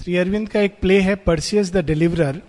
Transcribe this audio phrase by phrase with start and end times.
[0.00, 2.40] श्री अरविंद का एक प्ले है परसियस द डिलीवरर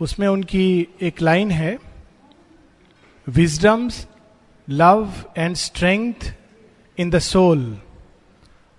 [0.00, 1.78] उसमें उनकी एक लाइन है
[3.28, 4.06] wisdom's
[4.68, 6.34] love and strength
[6.98, 7.78] in the soul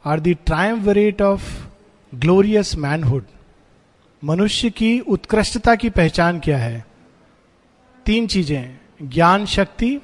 [0.06, 1.68] are the triumvirate of
[2.16, 3.26] glorious manhood
[4.24, 6.86] मनुष्य की उत्कृष्टता की पहचान क्या है?
[8.06, 9.98] तीन चीज़ें, ज्ञान शक्ति,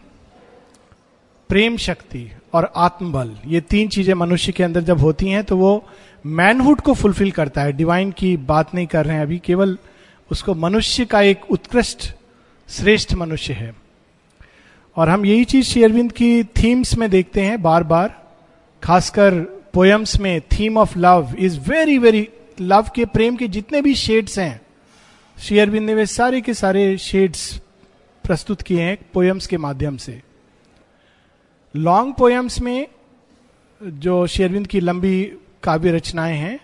[1.50, 5.90] प्रेम शक्ति और आत्मबल। ये तीन चीज़ें मनुष्य के अंदर जब होती हैं तो वो
[6.28, 9.78] मैनहुड को फुलफिल करता है। डिवाइन की बात नहीं कर रहे हैं अभी, केवल
[10.32, 12.14] उसको मनुष्य का एक उत्कृष्ट,
[12.70, 13.76] श्रेष्ठ मनुष्य है।
[14.96, 18.28] और हम यही चीज़ शेयरविंद की थीम्स में देखते हैं बार बार
[18.84, 19.40] खासकर
[19.74, 22.30] पोयम्स में theme of love is very very
[22.62, 24.62] love के प्रेम के जितने भी शेड्स हैं
[25.40, 27.62] शेयरविंद ने वे सारे के सारे शेड्स
[28.24, 30.22] प्रस्तुत किए हैं पोयम्स के माध्यम से।
[31.76, 32.88] लॉन्ग पोयम्स में
[33.84, 35.32] जो शेयरविंद की लंबी
[35.64, 36.60] काव्य रचनाएँ हैं,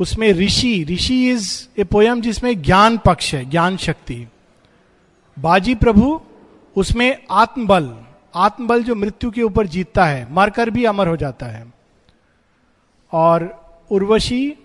[0.00, 4.26] उसमें ऋषि ऋषि इज़ ए पोयम जिसमें ज्ञान पक्ष है, ज्ञान शक्ति।
[5.38, 6.20] बाजी प्रभु,
[6.76, 7.96] उसमें आत्मबल
[8.34, 11.72] आत्मबल जो मृत्यु के ऊपर जीतता है, मरकर भी अमर हो जाता है।
[13.12, 14.56] और उर्वशी,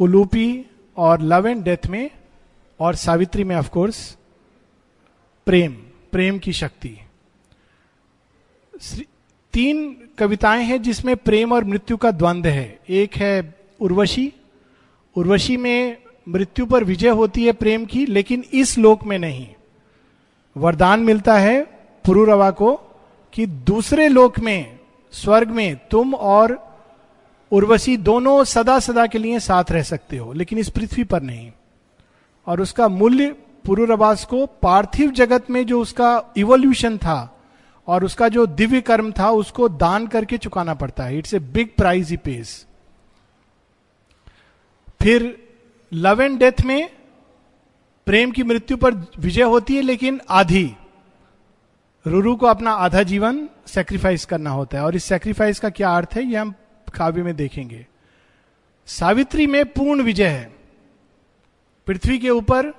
[0.00, 0.64] उलूपी
[0.96, 2.10] और लव एंड डेथ में,
[2.80, 4.16] और सावित्री में ऑफकोर्स
[5.46, 5.72] प्रेम
[6.12, 6.98] प्रेम की शक्ति।
[9.52, 14.32] तीन कविताएँ हैं जिसमें प्रेम और मृत्यु का द्वंद्व है। एक है उर्वशी।
[15.16, 15.96] उर्वशी में
[16.28, 19.48] मृत्यु पर विजय होती है प्रेम की, लेकिन इस लोक में नहीं।
[20.56, 21.62] वरदान मिलता है
[22.04, 22.80] पुरुरवा को
[23.32, 24.78] कि दूसरे लोक में,
[25.12, 26.76] स्वर्ग में तुम और
[27.52, 31.52] उर्वशी दोनों सदा सदा के लिए साथ रह सकते हो, लेकिन इस पृथ्वी पर नहीं।
[32.46, 33.32] और उसका मूल्य
[33.66, 37.36] पुरुरवास को पार्थिव जगत में जो उसका इवोल्यूशन था
[37.86, 41.68] और उसका जो दिव्य कर्म था, उसको दान करके चुकाना पड़ता है। It's a big
[41.76, 42.66] price he pays
[45.02, 45.48] फिर
[45.92, 46.90] लव एंड डेथ में
[48.06, 50.76] प्रेम की मृत्यु पर विजय होती है, लेकिन आधी।
[52.06, 56.08] रुरु को अपना आधा जीवन सेक्रीफाइस करना होता है। और इस सेक्रीफाइस का क्या अर्थ
[56.14, 56.54] है यह हम
[56.94, 57.86] काव्य में देखेंगे।
[58.86, 60.54] सावित्री में पूर्ण विजय है।
[61.86, 62.72] पृथ्वी के ऊपर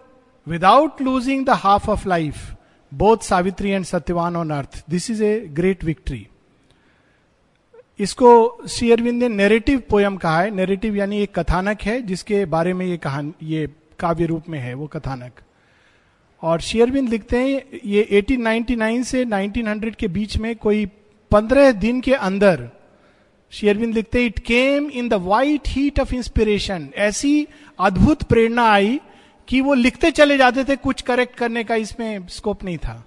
[0.48, 2.56] without losing the half of life
[2.94, 6.28] both Savitri and Satyavan on earth this is a great victory
[8.00, 8.29] इसको
[8.69, 10.52] श्री अरविंद ने नेरेटिव पोयम कहा है.
[10.52, 13.69] नेरेटिव यानी एक कथानक है, जिसके बारे में ये कहानी, ये
[14.00, 15.31] काव्य रूप में है, वो कथानक।
[16.41, 20.85] और शेयरविंद लिखते हैं, ये 1899 से 1900 के बीच में कोई
[21.31, 22.69] पंद्रह दिन के अंदर
[23.51, 27.47] शेयरविंद लिखते हैं it came in the white heat of inspiration ऐसी
[27.80, 29.00] अद्भुत प्रेरणा आई
[29.47, 33.03] कि वो लिखते चले जाते थे, कुछ करेक्ट करने का इसमें स्कोप नहीं था।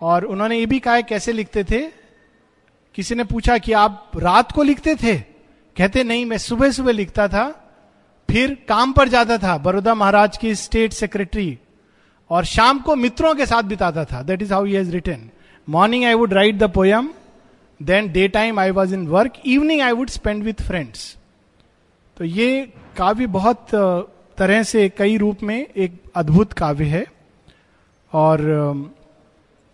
[0.00, 1.80] और उन्होंने ये भी कहा कैसे लिखते थे?
[2.94, 5.18] किसी ने पूछा कि आप रात को लिखते थे?
[5.76, 7.48] कहते, नहीं, मैं सुबह सुबह लिखता था,
[8.30, 11.58] फिर काम पर जाता था, बड़ौदा महाराज की स्टेट सेक्रेटरी
[12.30, 15.30] और शाम को मित्रों के साथ बिताता था। That is how has written
[15.68, 17.10] morning I would write the poem
[17.82, 21.16] then day time I was in work evening I would spend with friends
[22.16, 23.66] तो ये काव्य बहुत
[24.38, 27.04] तरह से कई रूप में एक अद्भुत काव्य है
[28.12, 28.40] और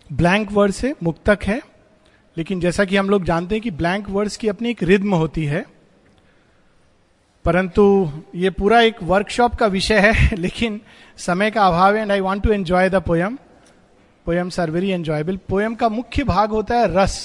[0.09, 1.61] ब्लैंक वर्ड से मुक्तक है।
[2.37, 5.45] लेकिन जैसा कि हम लोग जानते हैं कि ब्लैंक वर्ड्स की अपनी एक रिद्म होती
[5.45, 5.65] है,
[7.45, 7.83] परंतु
[8.35, 10.79] ये पूरा एक वर्कशॉप का विषय है, लेकिन
[11.17, 13.37] समय का अभाव है and I want to enjoy the poem
[14.25, 17.17] poems are very enjoyable poem का मुख्य भाग होता है रस।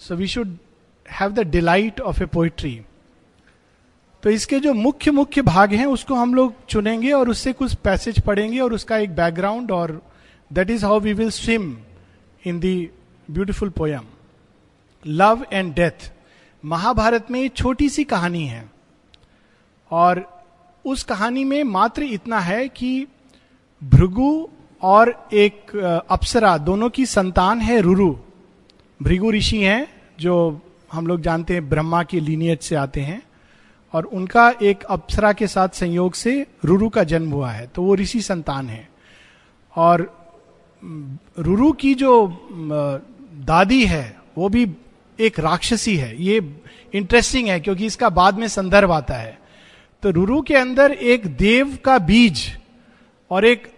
[0.00, 0.56] So we should
[1.10, 2.80] have the delight of a poetry
[4.24, 8.20] तो इसके जो मुख्य मुख्य भाग हैं, उसको हम लोग चुनेंगे और उससे कुछ पैसेज
[8.20, 9.90] पढ़ेंगे और उसका एक बैकग्राउंड और
[10.50, 11.76] that is how we will swim
[12.44, 12.90] in the
[13.28, 14.04] beautiful poem
[15.04, 16.10] love and death
[16.64, 18.64] Mahabharata में छोटी सी कहानी है।
[19.90, 20.24] और
[20.84, 23.06] उस कहानी में मात्र इतना है कि
[23.82, 24.48] भृगु
[24.82, 25.76] और एक
[26.10, 28.14] अप्सरा, दोनों की संतान है रुरु।
[29.00, 29.86] भृगु ऋषि हैं,
[30.20, 30.60] जो
[30.92, 33.22] हम लोग जानते हैं ब्रह्मा के लीनियज से आते हैं।
[33.94, 37.94] और उनका एक अप्सरा के साथ संयोग से रुरु का जन्म हुआ है तो वो
[37.94, 38.88] ऋषि संतान है।
[39.74, 40.00] और
[41.38, 42.26] रुरु की जो
[43.44, 44.66] दादी है, वो भी
[45.18, 46.38] एक राक्षसी है। ये
[46.94, 49.38] इंटरेस्टिंग है, क्योंकि इसका बाद में संदर्भ आता है।
[50.02, 52.46] तो रुरु के अंदर एक देव का बीज
[53.30, 53.72] और एक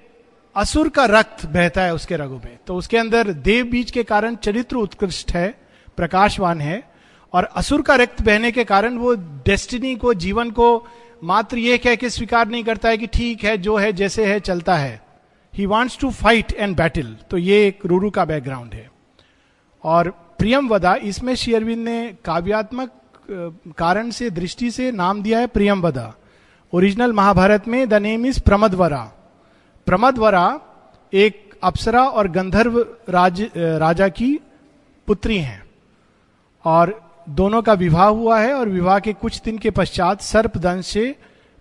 [0.57, 4.37] असुर का रक्त बहता है उसके रगों में। तो उसके अंदर देव बीज के कारण
[4.37, 5.49] चरित्र उत्कृष्ट है,
[5.97, 6.83] प्रकाशवान है।
[7.35, 9.15] और असुर का रक्त बहने के कारण वो
[9.47, 10.87] डेस्टिनी को, जीवन को
[11.25, 14.39] मात्र ये कह के स्वीकार नहीं करता है कि ठीक है, जो है, जैसे है,
[14.41, 15.01] चलता है।
[15.53, 18.91] He wants to fight and battle तो ये एक रूरू का बैकग्राउंड है।
[19.85, 22.91] और प्रियम वदा, इसमें शेयरविंद ने काव्यात्मक
[23.79, 26.13] कारण से, दृष्टि से नाम दिया है प्रियम वदा।
[26.73, 29.03] ओरिजिनल महाभारत में the name is Pramadvara
[29.87, 30.61] Pramadvara
[31.13, 32.79] एक अप्सरा और गंधर्व
[33.09, 34.33] राज राजा की
[35.09, 35.63] पुत्री हैं।
[36.65, 36.95] और
[37.29, 41.17] दोनों का विवाह हुआ है और विवाह के कुछ दिन के पश्चात सर्पदंश से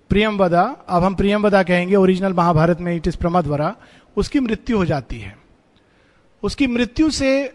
[0.10, 3.76] प्रियमवदा अब हम प्रियमवदा कहेंगे ओरिजिनल महाभारत में इट इज़ प्रमदवरा,
[4.18, 5.38] उसकी मृत्यु हो जाती है।
[6.44, 7.54] उसकी मृत्यु से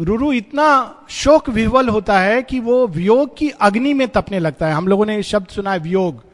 [0.00, 4.72] रुरु इतना शोक विह्वल होता है कि वो वियोग की अग्नि में तपने लगता है।
[4.72, 6.24] हम लोगों ने शब्द सुना है वियोग,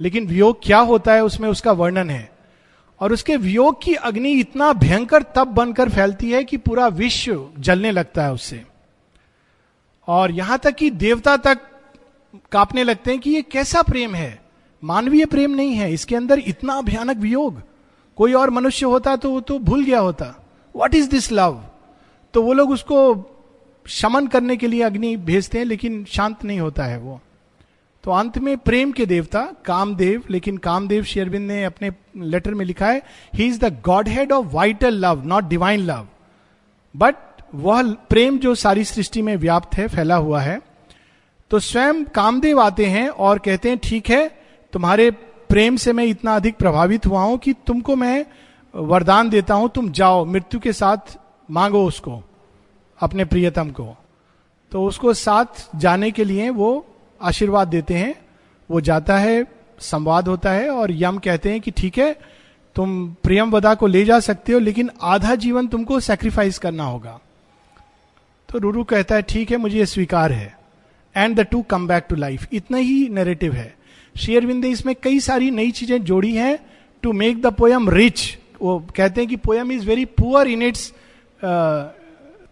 [0.00, 2.32] लेकिन वियोग क्या होता है उसमें उसका वर्णन है।
[3.00, 7.90] और उसके वियोग की अग्नि इतना भयंकर तप बनकर फैलती है कि पूरा विश्व जलने
[7.90, 8.62] लगता है उससे।
[10.08, 11.60] और यहाँ तक कि देवता तक
[12.52, 14.42] कांपने लगते हैं कि ये कैसा प्रेम है?
[14.82, 17.62] मानवीय प्रेम नहीं है। इसके अंदर इतना भयानक वियोग।
[18.18, 20.34] कोई और मनुष्य होता तो वो तो भूल गया होता।
[20.74, 21.62] वट इज़ दिस लव
[22.34, 23.30] तो वो लोग उसको
[23.86, 27.20] शमन करने के लिए अग्नि भेजते हैं, लेकिन शांत नहीं होता है वो।
[28.04, 32.86] तो अंत में प्रेम के देवता, कामदेव, लेकिन कामदेव शेरविंद ने अपने लेटर में लिखा
[32.86, 33.02] है
[33.34, 36.06] he is the god head of vital love not divine love
[36.94, 37.14] but
[37.54, 40.62] वह प्रेम जो सारी सृष्टि में व्याप्त है, फैला हुआ है।
[41.50, 44.38] तो स्वयं कामदेव आते हैं और कहते हैं, ठीक है,
[44.72, 45.10] तुम्हारे
[45.48, 48.26] प्रेम से मैं इतना अधिक प्रभावित हुआ हूँ कि तुमको मैं
[48.74, 51.18] वरदान देता हूँ, तुम जाओ, मृत्यु के साथ
[51.50, 52.22] मांगो उसको,
[53.00, 53.96] अपने प्रियतम को।
[54.72, 56.86] तो उसको साथ जाने के लिए वो
[57.22, 58.14] आशीर्वाद देते हैं,
[58.70, 59.46] वो जाता है,
[59.78, 62.16] संवाद होता है और यम कहते हैं कि, ठीक है,
[62.74, 67.20] तुम प्रियम वदा को ले जा सकते हो, लेकिन आधा जीवन तुमको सेक्रीफाइस करना होगा।
[68.54, 70.56] तो रूरू कहता है, ठीक है, मुझे ये स्वीकार है.
[71.14, 73.74] And the to come back to life इतना ही नेरेटिव है।
[74.14, 76.58] शेयरविंदे इसमें कई सारी नई चीज़ें जोड़ी हैं
[77.02, 80.86] to make the poem rich वो कहते हैं कि poem is very poor in its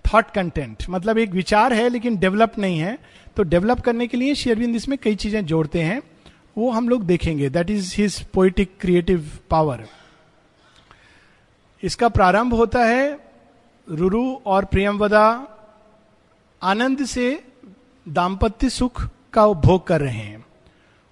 [0.04, 2.99] thought content मतलब एक विचार है, लेकिन डेवलप नहीं है।
[3.37, 6.00] तो डेवलप करने के लिए शेयरविंद इसमें कई चीज़ें जोड़ते हैं।
[6.58, 9.87] वो हम लोग देखेंगे। That is his poetic creative power
[11.82, 13.19] इसका प्रारंभ होता है
[13.88, 15.25] रुरु और प्रियमवदा
[16.62, 17.44] आनंद से
[18.09, 20.44] दाम्पत्य सुख का उपभोग कर रहे हैं।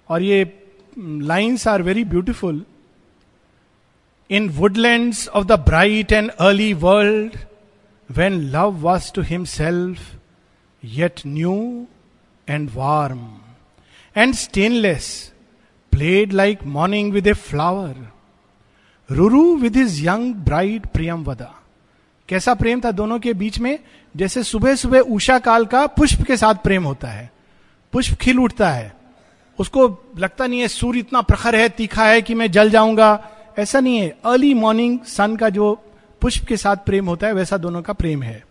[0.09, 0.67] और ये
[0.99, 2.65] lines are very beautiful
[4.29, 7.37] in woodlands of the bright and early world
[8.09, 10.15] when love was to himself
[10.83, 11.87] yet new
[12.49, 13.27] and warm
[14.17, 15.33] and stainless
[15.91, 18.11] played like morning with a flower
[19.11, 21.55] Ruru with his young bride Priyamvada
[22.29, 23.79] कैसा प्रेम था दोनों के बीच में?
[24.15, 27.31] जैसे सुबह सुबह उषा काल का पुष्प के साथ प्रेम होता है।
[27.91, 28.95] पुष्प खिल उठता है।
[29.59, 33.29] उसको लगता नहीं है सूर्य इतना प्रखर है, तीखा है कि मैं जल जाऊँगा।
[33.59, 35.73] ऐसा नहीं है। अर्ली मॉर्निंग सन का जो
[36.21, 38.45] पुष्प के साथ प्रेम होता है, वैसा दोनों का प्रेम है।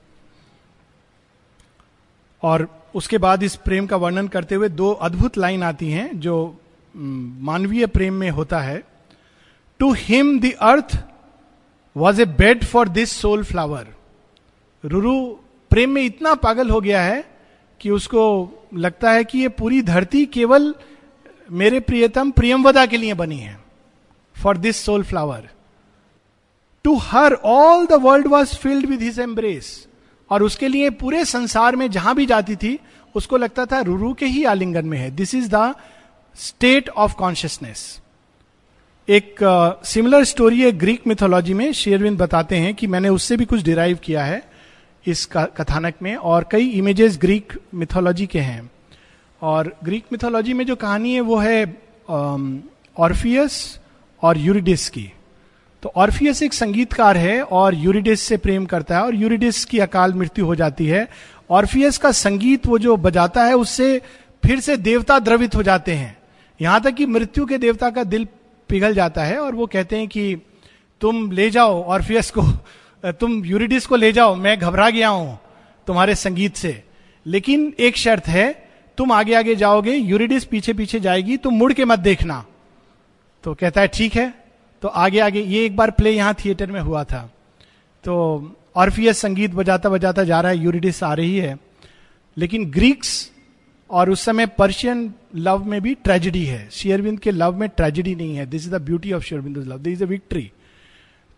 [2.42, 6.60] और उसके बाद इस प्रेम का वर्णन करते हुए दो अद्भुत लाइन आती हैं जो
[6.96, 8.82] मानवीय प्रेम में होता है।
[9.78, 10.98] To him the earth
[11.96, 13.86] was a bed for this soul flower
[14.84, 15.36] Ruru
[15.70, 17.25] प्रेम में इतना पागल हो गया है
[17.81, 18.22] कि उसको
[18.75, 20.75] लगता है कि ये पूरी धरती केवल
[21.52, 23.58] मेरे प्रियतम प्रियमवदा के लिए बनी है
[24.37, 25.49] for this soul flower
[26.84, 29.87] to her all the world was filled with his embrace
[30.31, 32.78] और उसके लिए पूरे संसार में जहाँ भी जाती थी,
[33.14, 35.75] उसको लगता था रुरु के ही आलिंगन में है। This is the
[36.34, 38.00] state of consciousness
[39.09, 39.37] एक
[39.85, 43.99] सिमिलर स्टोरी है ग्रीक मिथोलॉजी में। शेयरविंद बताते हैं कि मैंने उससे भी कुछ डिराइव
[44.04, 44.50] किया है।
[45.07, 48.71] इस कथानक में, और कई इमेजेस ग्रीक मिथोलॉजी के हैं।
[49.42, 51.83] और ग्रीक मिथोलॉजी में जो कहानी है, वो है
[52.99, 53.80] ऑर्फियस
[54.23, 55.12] और यूरिडिस की।
[55.83, 60.14] तो ऑर्फियस एक संगीतकार है, और यूरिडिस से प्रेम करता है, और यूरिडिस की अकाल
[60.14, 61.09] मृत्यु हो जाती है।
[61.50, 64.02] ऑर्फियस का संगीत वो जो बजाता है, उससे
[64.45, 66.19] फिर से देवता द्रवित हो जाते हैं।
[66.61, 68.28] यहाँ तक कि मृत्यु के देवता का दिल
[68.69, 70.37] पिघल जाता है, और वो कहते हैं कि,
[71.00, 72.42] तुम ले जाओ ऑर्फियस को
[73.04, 75.38] तुम यूरिडिस को ले जाओ, मैं घबरा गया हूँ
[75.87, 76.85] तुम्हारे संगीत से।
[77.26, 81.85] लेकिन एक शर्त है, तुम आगे आगे जाओगे, यूरिडिस पीछे पीछे जाएगी, तुम मुड़ के
[81.85, 82.45] मत देखना।
[83.45, 84.35] तो कहता है, ठीक है।
[84.83, 87.35] तो आगे आगे, ये एक बार प्ले यहाँ थिएटर में हुआ था।
[88.04, 88.45] तो
[88.76, 91.59] ऑर्फियस संगीत बजाता बजाता जा रहा है, यूरिडिस आ रही है।
[92.37, 93.33] लेकिन ग्रीक्स
[93.90, 98.37] और उस समय पर्शियन लव में भी ट्रेजिडी है। शेयरविंद के लव में ट्रेजिडी नहीं
[98.37, 100.52] है। This is the beauty of शेयरविंद love this is a victory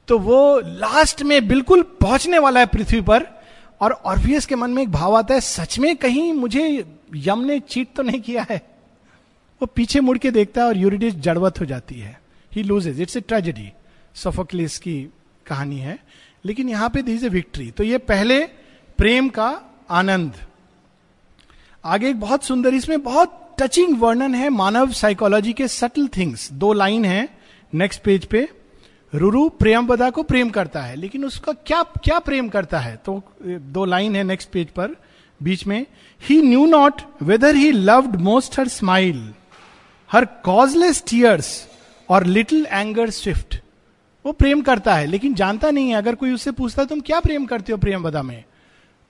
[0.08, 3.26] तो वो लास्ट में बिल्कुल पहुँचने वाला है पृथ्वी पर,
[3.80, 6.84] और ऑर्फियस के मन में एक भाव आता है, सच में कहीं मुझे
[7.16, 8.60] यम ने चीट तो नहीं किया है?
[9.60, 12.18] वो पीछे मुड़ के देखता है और यूरिडिस जड़वत हो जाती है।
[12.52, 13.68] He loses it's a tragedy
[14.14, 15.02] Sophocles की
[15.46, 15.98] कहानी है।
[16.44, 18.40] लेकिन यहाँ पे दिस ए विक्ट्री तो ये पहले
[18.98, 19.50] प्रेम का
[19.90, 20.32] आनंद।
[21.84, 26.72] आगे एक बहुत सुंदर, इसमें बहुत टचिंग वर्णन है मानव साइकोलॉजी के सटल थिंग्स दो
[26.72, 27.28] लाइन है
[27.72, 28.48] नेक्स्ट पेज पे।
[29.14, 32.96] रुरु प्रेमवदा को प्रेम करता है, लेकिन उसका क्या क्या प्रेम करता है?
[32.96, 34.96] तो दो लाइन है नेक्स्ट पेज पर,
[35.40, 35.86] बीच में
[36.20, 39.32] ही knew not whether he loved most her smile
[40.10, 41.68] her causeless tears
[42.08, 43.60] और लिटिल एंगर स्विफ्ट
[44.24, 47.46] वो प्रेम करता है, लेकिन जानता नहीं है, अगर कोई उससे पूछता तुम क्या प्रेम
[47.46, 48.44] करते हो प्रेम वदा में?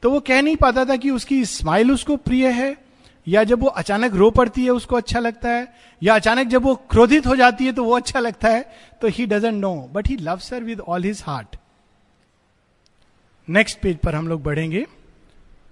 [0.02, 2.76] तो वो कह नहीं पाता था कि उसकी स्माइल उसको प्रिय है
[3.26, 6.74] या जब वो अचानक रो पड़ती है, उसको अच्छा लगता है, या अचानक जब वो
[6.90, 8.62] क्रोधित हो जाती है तो वो अच्छा लगता है
[9.02, 11.56] तो he doesn't know but he loves her with all his heart
[13.48, 14.86] next page पर हम लोग बढ़ेंगे।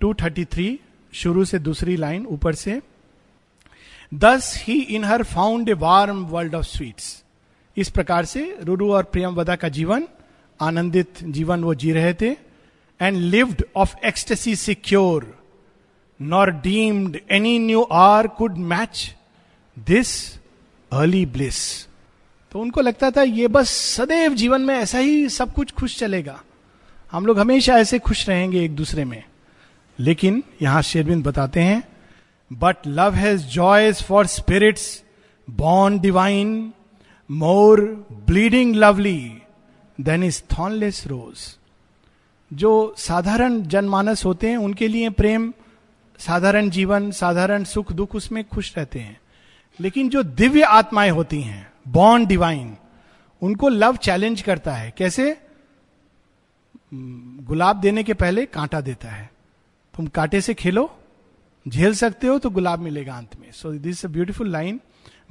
[0.00, 0.76] 233
[1.12, 2.80] शुरू से दूसरी लाइन ऊपर से।
[4.14, 7.22] Thus he in her found a warm world of sweets
[7.76, 10.06] इस प्रकार से रुरु और प्रियम वदा का जीवन,
[10.60, 12.30] आनंदित जीवन वो जी रहे थे
[13.00, 15.39] and lived of ecstasy secure
[16.20, 19.14] nor deemed any new hour could match
[19.76, 20.10] this
[20.92, 21.86] early bliss
[22.52, 26.40] तो उनको लगता था, ये बस सदैव जीवन में ऐसा ही सब कुछ खुश चलेगा।
[27.12, 29.22] हम लोग हमेशा ऐसे खुश रहेंगे एक दूसरे में।
[29.98, 31.82] लेकिन यहाँ शेरविंद बताते हैं
[32.50, 35.02] but love has joys for spirits
[35.48, 36.72] born divine
[37.30, 37.80] more
[38.26, 39.32] bleeding lovely
[39.98, 41.46] than is thornless rose
[42.50, 45.52] जो साधारण जनमानस होते हैं, उनके लिए प्रेम
[46.20, 49.20] साधारण जीवन, साधारण सुख, दुख उसमें खुश रहते हैं।
[49.80, 52.76] लेकिन जो दिव्य आत्माएँ होती हैं बॉन्ड डिवाइन
[53.42, 55.36] उनको लव चैलेंज करता है। कैसे?
[56.94, 59.30] गुलाब देने के पहले कांटा देता है।
[59.94, 60.90] तुम कांटे से खेलो,
[61.68, 64.80] झेल सकते हो तो गुलाब मिलेगा अंत में। So this a beautiful line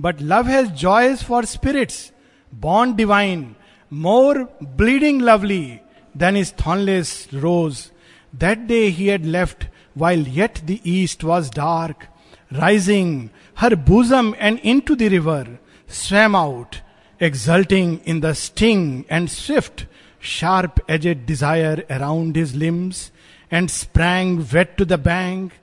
[0.01, 2.11] but love has joys for spirits
[2.55, 3.55] bond divine
[3.91, 5.79] more bleeding lovely
[6.17, 7.91] than is thornless rose
[8.35, 12.07] that day he had left while yet the east was dark
[12.53, 13.27] rising
[13.59, 14.33] her bosom
[14.79, 15.57] into the river
[15.89, 16.81] swam out,
[17.19, 19.87] exulting in the sting and swift,
[20.19, 23.11] sharp edged desire around his limbs,
[23.51, 25.53] and sprang wet to the bank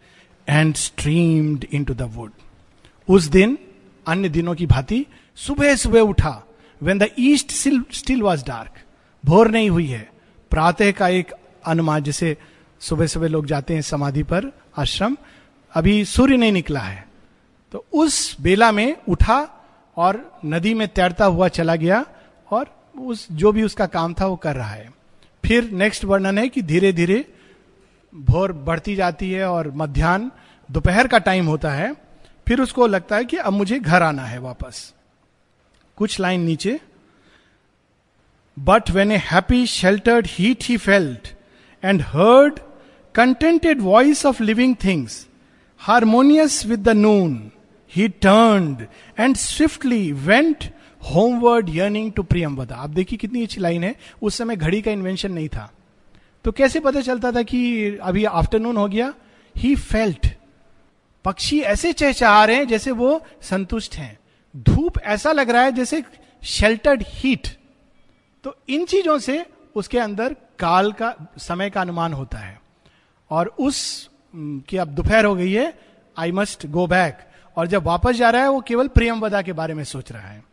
[0.49, 2.33] and streamed into the wood.
[3.09, 3.57] उस दिन
[4.07, 5.05] अन्य दिनों की भांति
[5.39, 6.43] सुबह सुबह उठा
[6.81, 7.53] when the east
[7.95, 8.83] still was dark
[9.25, 10.09] भोर नहीं हुई है
[10.51, 11.33] प्रातः का एक
[11.67, 12.37] अनुमान जैसे
[12.81, 15.17] सुबह सुबह लोग जाते हैं समाधि पर, आश्रम।
[15.75, 17.09] अभी सूर्य नहीं निकला है।
[17.73, 19.67] तो उस बेला में उठा
[19.97, 22.07] और नदी में तैरता हुआ चला गया
[22.51, 24.93] और उस, जो भी उसका काम था वो कर रहा है।
[25.45, 27.35] फिर नेक्स्ट वर्णन है कि धीरे धीरे
[28.15, 30.31] भोर बढ़ती जाती है और मध्यान्ह,
[30.71, 31.97] दोपहर का टाइम होता है।
[32.49, 34.95] फिर उसको लगता है कि अब मुझे घर आना है वापस।
[35.97, 36.81] कुछ लाइन नीचे।
[38.59, 41.29] But when a happy sheltered heat he felt
[41.85, 42.61] and heard
[43.17, 45.27] contented voice of living things
[45.79, 47.51] harmonious with the noon
[47.93, 48.87] he turned
[49.21, 50.65] and swiftly went
[51.03, 55.33] homeward yearning to Priyamvada आप देखिए कितनी अच्छी लाइन है। उस समय घड़ी का इन्वेंशन
[55.33, 55.71] नहीं था।
[56.45, 59.13] तो कैसे पता चलता था कि अभी आफ्टरनून हो गया?
[59.57, 60.27] ही फेल्ट
[61.25, 64.19] पक्षी ऐसे चहचहा रहे हैं जैसे वो संतुष्ट हैं।
[64.57, 66.03] धूप ऐसा लग रहा है जैसे
[66.43, 67.49] शेल्टर्ड हीट
[68.45, 69.45] तो इन चीज़ों से
[69.75, 72.66] उसके अंदर काल का, समय का अनुमान होता है।
[73.31, 75.73] और उस कि अब दोपहर हो गई है
[76.17, 77.19] आई मस्ट गो बैक
[77.57, 80.29] और जब वापस जा रहा है, वो केवल प्रियम वदा के बारे में सोच रहा
[80.29, 80.45] है।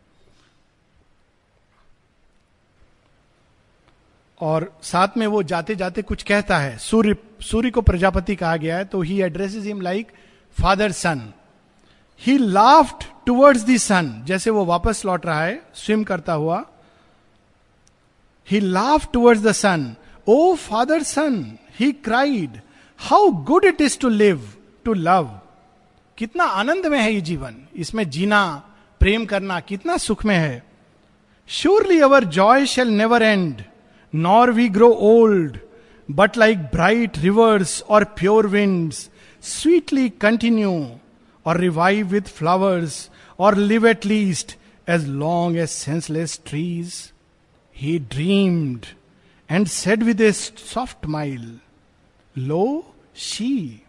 [4.42, 8.78] और साथ में वो जाते जाते कुछ कहता है। सूर्य सूर्य को प्रजापति कहा गया
[8.78, 10.12] है तो he address him like
[10.58, 11.22] father sun
[12.22, 16.64] he laughed towards the sun जैसे वो वापस लौट रहा है स्विम करता हुआ।
[18.48, 19.96] He laugh towards the sun
[20.28, 22.60] O father sun he cried
[23.00, 24.48] how good it is to live
[24.86, 25.30] to love
[26.18, 28.46] कितना आनंद में है ये जीवन। इसमें जीना,
[29.02, 30.64] प्रेम करना कितना सुख में है।
[31.50, 33.64] Surely our joy shall never end
[34.14, 35.58] nor we grow old
[36.10, 39.10] but like bright rivers or pure winds
[39.44, 40.74] sweetly continue
[41.46, 44.56] or revive with flowers or live at least
[44.88, 46.94] as long as senseless trees
[47.76, 48.86] he dreamed
[49.50, 51.60] and said with a soft smile
[52.36, 53.82] lo she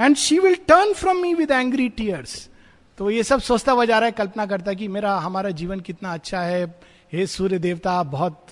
[0.00, 2.48] and she will turn from me with angry tears
[2.98, 6.12] तो ये सब सोचता हुआ जा रहा है कल्पना करता कि मेरा हमारा जीवन कितना
[6.14, 6.64] अच्छा है।
[7.12, 8.46] हे सूर्य देवता बहुत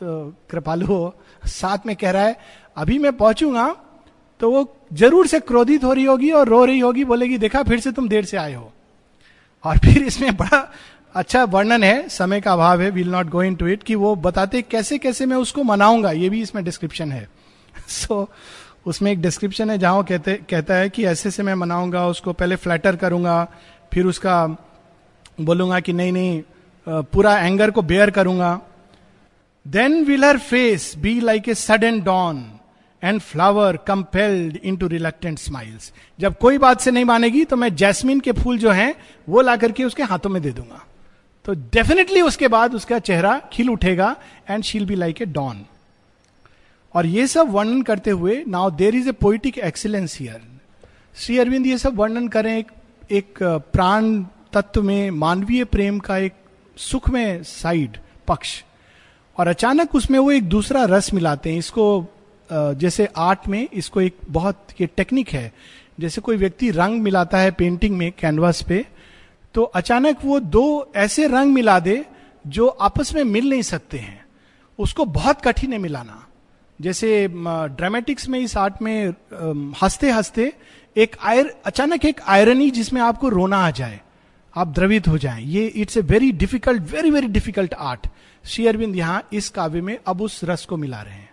[0.50, 1.14] कृपालु हो।
[1.46, 2.36] साथ में कह रहा है
[2.76, 3.68] अभी मैं पहुंचूँगा
[4.40, 7.80] तो वो ज़रूर से क्रोधित हो रही होगी और रो रही होगी बोलेगी देखा फिर
[7.80, 8.72] से तुम देर से आए हो।
[9.64, 10.72] और फिर इसमें बड़ा
[11.14, 14.62] अच्छा वर्णन है समय का अभाव है will not go into it कि वो बताते
[14.62, 17.28] कैसे कैसे मैं उसको मनाऊँगा ये भी इसमें डिस्क्रिप्शन है।
[17.88, 18.30] सो so,
[18.86, 22.56] उसमें एक डिस्क्रिप्शन है जहाँ कहते, कहता है कि ऐसे से मैं मनाऊँगा, उसको पहले
[22.56, 23.46] फ्लैटर करूँगा,
[23.92, 24.46] फिर उसका
[25.40, 26.42] बोलूँगा कि नहीं नहीं
[26.86, 28.60] पूरा एंगर को बेयर करूँगा।
[29.66, 32.44] Then will her face be like a sudden dawn
[33.02, 38.20] and flower compelled into reluctant smiles जब कोई बात से नहीं मानेगी तो मैं जैस्मिन
[38.20, 38.94] के फूल जो हैं,
[39.28, 40.84] वो ला करके उसके हाथों में दे दूँगा।
[41.46, 44.14] तो डेफिनेटली उसके बाद उसका चेहरा खिल उठेगा
[44.50, 45.64] and she'll be like a dawn
[46.94, 50.40] और ये सब वर्णन करते हुए now there is a poetic excellence here
[51.16, 52.70] Shri Aurobindo ये सब वर्णन करें एक,
[53.10, 54.22] एक प्राण
[54.52, 56.32] तत्व में मानवीय प्रेम का एक
[56.76, 57.96] सुख में साइड
[58.28, 58.62] पक्ष।
[59.38, 62.06] और अचानक उसमें वो एक दूसरा रस मिलाते हैं। इसको
[62.50, 65.52] जैसे आर्ट में इसको एक बहुत ये टेक्निक है।
[66.00, 68.84] जैसे कोई व्यक्ति रंग मिलाता है पेंटिंग में कैनवास पे
[69.54, 72.04] तो अचानक वो दो ऐसे रंग मिला दे
[72.46, 74.24] जो आपस में मिल नहीं सकते हैं।
[74.78, 76.26] उसको बहुत कठिन है मिलाना।
[76.82, 79.08] जैसे ड्रामेटिक्स में इस आर्ट में
[79.82, 80.52] हँसते हँसते
[80.96, 84.00] एक आयर, अचानक एक आयरनी जिसमें आपको रोना आ जाए,
[84.54, 88.06] आप द्रवित हो जाएँ। ये it's a very difficult very very difficult art
[88.44, 91.30] Shri Aurobindo यहाँ इस काव्य में अब उस रस को मिला रहे हैं।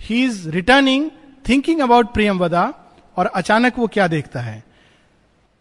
[0.00, 1.10] He is returning
[1.48, 2.64] thinking about Priyamvada
[3.16, 4.62] और अचानक वो क्या देखता है?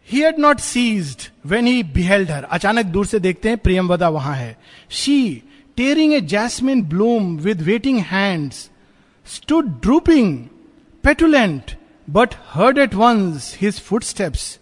[0.10, 4.10] He had not ceased when he beheld her अचानक दूर से देखते हैं प्रियम वदा
[4.10, 4.57] वहाँ है।
[4.89, 5.43] She
[5.77, 8.69] tearing a jasmine bloom with waiting hands
[9.81, 10.38] drooping
[11.03, 11.72] petulant
[12.07, 14.57] but heard at once his footsteps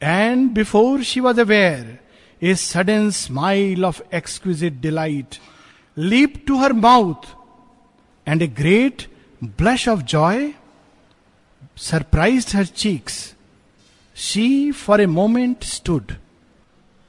[0.00, 1.98] and before she was aware
[2.42, 5.36] a sudden smile of exquisite delight
[5.96, 7.26] leap to her mouth
[8.26, 9.06] and a great
[9.42, 10.50] blush of joy
[11.80, 13.18] surprise her cheeks
[14.16, 16.12] she for a moment stood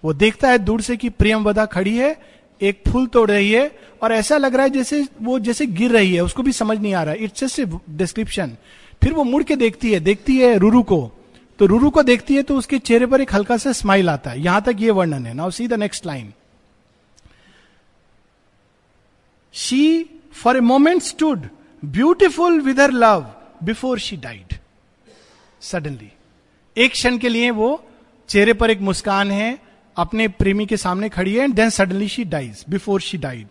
[0.03, 2.15] वो देखता है दूर से कि प्रियम वदा खड़ी है
[2.61, 6.13] एक फूल तोड़ रही है और ऐसा लग रहा है जैसे वो जैसे गिर रही
[6.13, 8.55] है, उसको भी समझ नहीं आ रहा इट्स जस्ट डिस्क्रिप्शन
[9.01, 10.99] फिर वो मुड़ के देखती है देखती है रूरू को।
[11.59, 14.41] तो रूरू को देखती है तो उसके चेहरे पर एक हल्का सा स्माइल आता है।
[14.41, 16.33] यहाँ तक ये वर्णन है। Now see the next line
[19.53, 21.47] she for a moment stood
[21.83, 23.25] beautiful with her love
[23.63, 24.57] before she died
[25.61, 26.11] suddenly
[26.77, 27.83] एक क्षण के लिए वो
[28.29, 29.57] चेहरे पर एक मुस्कान है
[29.97, 33.47] अपने प्रेमी के सामने खड़ी है and then suddenly she dies before she died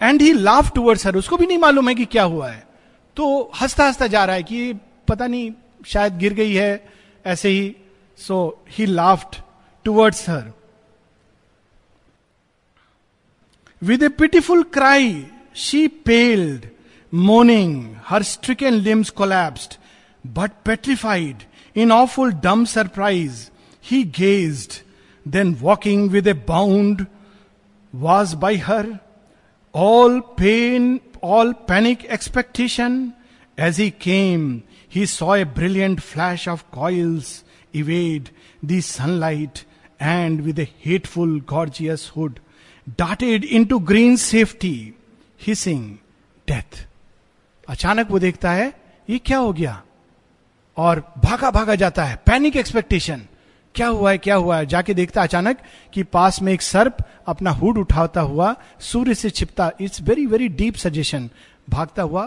[0.00, 2.66] and he laughed towards her उसको भी नहीं मालूम है कि क्या हुआ है।
[3.16, 4.72] तो हंसता हंसता जा रहा है कि
[5.08, 5.50] पता नहीं,
[5.86, 6.86] शायद गिर गई है,
[7.26, 7.74] ऐसे ही।
[8.18, 9.40] So he laughed
[9.84, 10.52] towards her
[13.82, 16.68] with a pitiful cry she paled
[17.12, 19.74] mourning her stricken and limbs collapsed
[20.24, 21.42] but petrified
[21.76, 23.48] in awful dumb surprise
[23.84, 24.80] he gazed
[25.26, 27.06] then walking with a bound
[27.94, 28.94] was by her
[29.74, 33.12] all pain all panic expectation
[33.58, 34.60] as he came
[34.94, 37.42] he saw a brilliant flash of coils
[37.74, 38.30] evade
[38.62, 39.64] the sunlight
[40.00, 42.38] and with a hateful, gorgeous hood
[42.96, 44.94] darted into green safety,
[45.40, 45.98] hissing
[46.48, 46.86] death.
[47.68, 48.72] अचानक वो देखता है
[49.10, 49.82] ये क्या हो गया
[50.76, 53.22] और भागा भागा जाता है पैनिक एक्सपेक्टेशन
[53.74, 54.66] क्या हुआ है, क्या हुआ है?
[54.66, 55.58] जाके देखता अचानक
[55.92, 60.48] कि पास में एक सर्प अपना हुड उठाता हुआ सूर्य से छिपता, it's very very
[60.48, 61.30] deep suggestion
[61.70, 62.26] भागता हुआ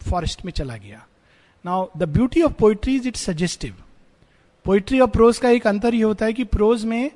[0.00, 1.06] फॉरेस्ट में चला गया।
[1.66, 3.74] Now the beauty of poetry is it suggestive
[4.64, 7.10] poetry और प्रोज का एक अंतर यह होता है कि प्रोज में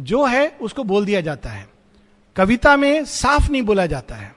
[0.00, 1.68] जो है, उसको बोल दिया जाता है।
[2.36, 4.34] कविता में साफ़ नहीं बोला जाता है।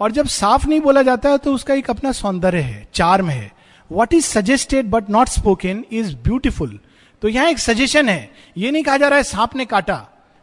[0.00, 3.52] और जब साफ़ नहीं बोला जाता है तो उसका एक अपना सौंदर्य है चार्म है।
[3.92, 6.78] What is suggested but not spoken is beautiful
[7.24, 9.94] तो यहाँ एक सजेशन है। ये नहीं कहा जा रहा है सांप ने काटा।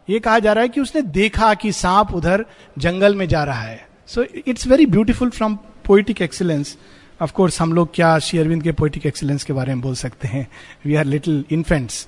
[0.08, 2.46] ये कहा जा रहा है कि उसने देखा कि सांप उधर
[2.80, 6.78] जंगल में जा रहा है। So it's very beautiful from poetic excellence
[7.22, 10.28] of course हम लोग क्या श्री अरविंद के पोइटिक एक्सीलेंस के बारे में बोल सकते
[10.28, 10.48] हैं?
[10.86, 12.08] वी आर लिटिल इन्फेंट्स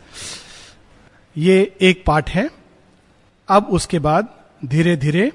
[1.37, 2.49] ये एक पार्ट है।
[3.49, 5.31] अब उसके बाद धीरे धीरे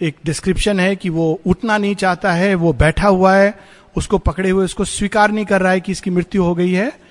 [0.00, 3.58] एक डिस्क्रिप्शन है कि वो उठना नहीं चाहता है, वो बैठा हुआ है,
[3.96, 7.07] उसको पकड़े हुए, उसको स्वीकार नहीं कर रहा है कि इसकी मृत्यु हो गई है।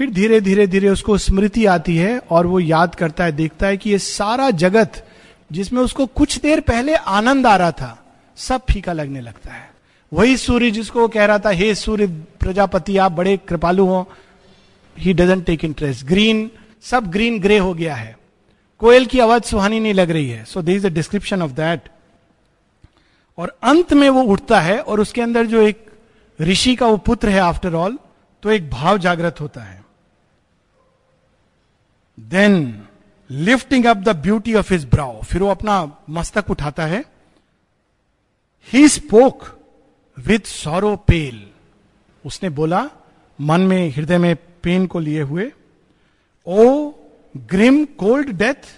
[0.00, 3.76] फिर धीरे धीरे धीरे उसको स्मृति आती है और वो याद करता है, देखता है
[3.76, 5.06] कि ये सारा जगत
[5.52, 8.04] जिसमें उसको कुछ देर पहले आनंद आ रहा था,
[8.38, 9.68] सब फीका लगने लगता है।
[10.12, 12.06] वही सूर्य जिसको कह रहा था, हे सूर्य
[12.40, 14.10] प्रजापति, आप बड़े कृपालु हो।
[14.96, 16.50] He doesn't take interest green
[16.82, 18.16] सब ग्रीन ग्रे हो गया है।
[18.80, 21.90] कोयल की आवाज़ सुहानी नहीं लग रही है। So there is a description of that
[23.38, 25.84] और अंत में वो उठता है और उसके अंदर जो एक
[26.38, 27.98] ऋषि का वो पुत्र है आफ्टर ऑल
[28.42, 29.78] तो एक भाव जागृत होता है।
[32.28, 32.86] Then
[33.30, 35.76] lifting up the beauty of his brow फिर वो अपना
[36.10, 37.04] मस्तक उठाता है।
[38.68, 39.44] He spoke
[40.18, 41.42] with sorrow pale
[42.24, 42.88] उसने बोला,
[43.38, 45.50] मन में, हृदय में पेन को लिए हुए।
[46.46, 46.92] ओ
[47.34, 48.68] ग्रिम कोल्ड डेथ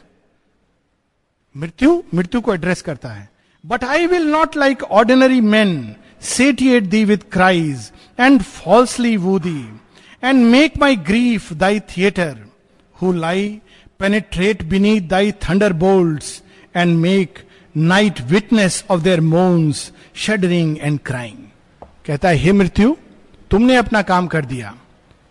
[1.54, 3.28] मृत्यु मृत्यु को एड्रेस करता है।
[3.64, 9.60] But I will not like ordinary man satiate thee with cries and falsely woo thee
[10.24, 12.44] and make my grief thy theatre
[13.02, 13.60] who lie
[13.98, 16.22] penetrate beneath thy thunder bolt
[16.76, 17.38] and make
[17.76, 21.36] night witness of their moans shuddering and crying
[22.06, 22.96] कहता है, हे मृत्यु,
[23.50, 24.74] तुमने अपना काम कर दिया।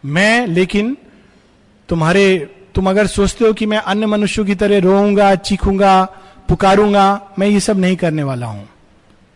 [0.05, 0.97] मैं, लेकिन
[1.89, 6.05] तुम्हारे, तुम अगर सोचते हो कि मैं अन्य मनुष्यों की तरह रोऊँगा, चीखूँगा,
[6.49, 8.69] पुकारूँगा, मैं ये सब नहीं करने वाला हूँ।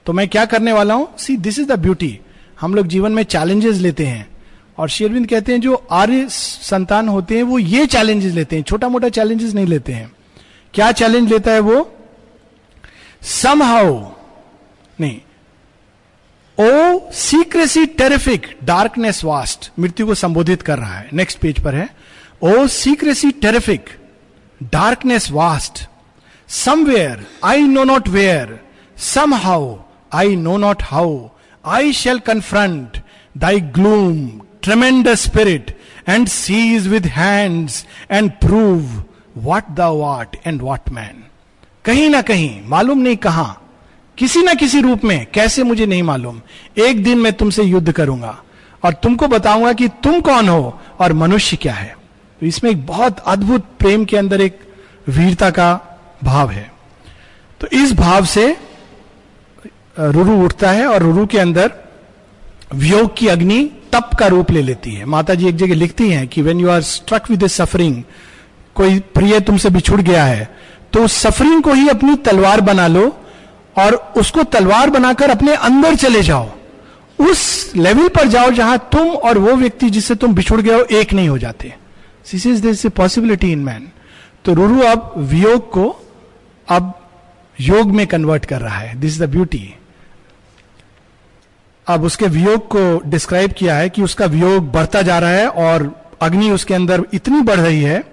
[0.06, 1.18] तो मैं क्या करने वाला हूँ?
[1.18, 2.20] See this is the beauty
[2.62, 4.35] हम लोग जीवन में चैलेंजेस लेते हैं।
[4.78, 8.90] और शेरविंद कहते हैं, जो आर्य संतान होते हैं, वो ये चैलेंजेस लेते हैं छोटा
[8.90, 10.12] मोटा चैलेंजेस नहीं लेते हैं।
[10.74, 11.92] क्या चैलेंज लेता है वो?
[13.22, 14.12] सम हाउ
[15.00, 15.20] नहीं
[16.58, 21.90] O secrecy terrific darkness vast मृत्यु को संबोधित कर रहा है। नेक्स्ट पेज पर है।
[22.44, 23.90] O secrecy terrific
[24.64, 25.84] darkness vast
[26.50, 28.60] somewhere I know not where
[29.34, 29.76] somehow
[30.14, 31.30] I know not how
[31.66, 33.02] I shall confront
[33.38, 35.76] thy gloom tremendous spirit
[36.10, 39.04] and seize with hands and prove
[39.44, 41.24] what the what and what man
[41.86, 43.62] कहीं ना कहीं, मालूम नहीं कहाँ,
[44.18, 46.42] किसी ना किसी रूप में, कैसे मुझे नहीं मालूम।
[46.78, 48.36] एक दिन मैं तुमसे युद्ध करूँगा
[48.84, 51.96] और तुमको बताऊँगा कि तुम कौन हो और मनुष्य क्या है।
[52.42, 54.60] तो इसमें एक बहुत अद्भुत प्रेम के अंदर एक
[55.10, 55.70] वीरता का
[56.24, 56.72] भाव है।
[57.62, 58.56] तो इस भाव से
[60.00, 61.72] रुरु उठता है और रुरु के अंदर
[62.74, 63.64] वियोग की अग्नि
[63.96, 66.70] तप का रूप ले लेती है। माता जी एक जगह लिखती हैं कि when you
[66.70, 68.02] are struck with suffering
[68.76, 70.50] कोई प्रिय तुमसे बिछुड़ गया है
[70.94, 73.08] तो उस सफरिंग को ही अपनी तलवार बना लो
[73.78, 76.50] और उसको तलवार बनाकर अपने अंदर चले जाओ।
[77.20, 81.14] उस लेवल पर जाओ जहाँ तुम और वो व्यक्ति जिससे तुम बिछुड़ गए हो, एक
[81.14, 81.74] नहीं हो जाते।
[82.32, 83.88] This is this possibility in man
[84.46, 85.86] तो रुरु अब वियोग को
[86.68, 86.94] अब
[87.62, 89.74] योग में कन्वर्ट कर रहा है। दिस इज़ द ब्यूटी
[91.88, 95.84] अब उसके वियोग को डिस्क्राइब किया है कि उसका वियोग बढ़ता जा रहा है और
[96.22, 98.04] अग्नि उसके अंदर इतनी बढ़ रही है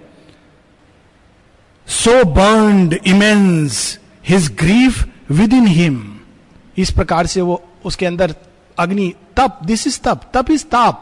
[1.87, 5.03] so burned immense his grief
[5.53, 6.01] within him
[6.77, 8.35] इस प्रकार से वो उसके अंदर
[8.77, 11.01] अग्नि, तप दिस इज़ तप तप इज़ ताप।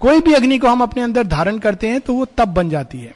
[0.00, 2.98] कोई भी अग्नि को हम अपने अंदर धारण करते हैं तो वो तप बन जाती
[2.98, 3.14] है।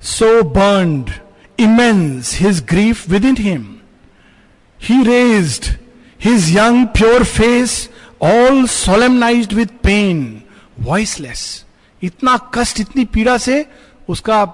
[0.00, 1.10] So burned
[1.58, 3.76] immense his grief within him
[4.80, 5.74] he raised
[6.20, 7.88] his young pure face
[8.22, 10.42] all solemnise with pain
[10.80, 11.64] voiceless
[12.02, 13.64] इतना कष्ट, इतनी पीड़ा से
[14.08, 14.44] उसका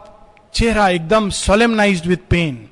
[0.55, 2.67] चेहरा एकदम solemnise with pain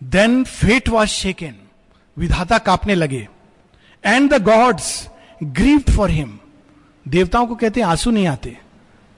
[0.00, 1.54] then fate was shaken
[2.16, 3.26] विधाता कांपने लगे.
[4.04, 5.08] And the gods
[5.42, 6.38] grieve for him
[7.06, 8.56] देवताओं को कहते आँसू नहीं आते.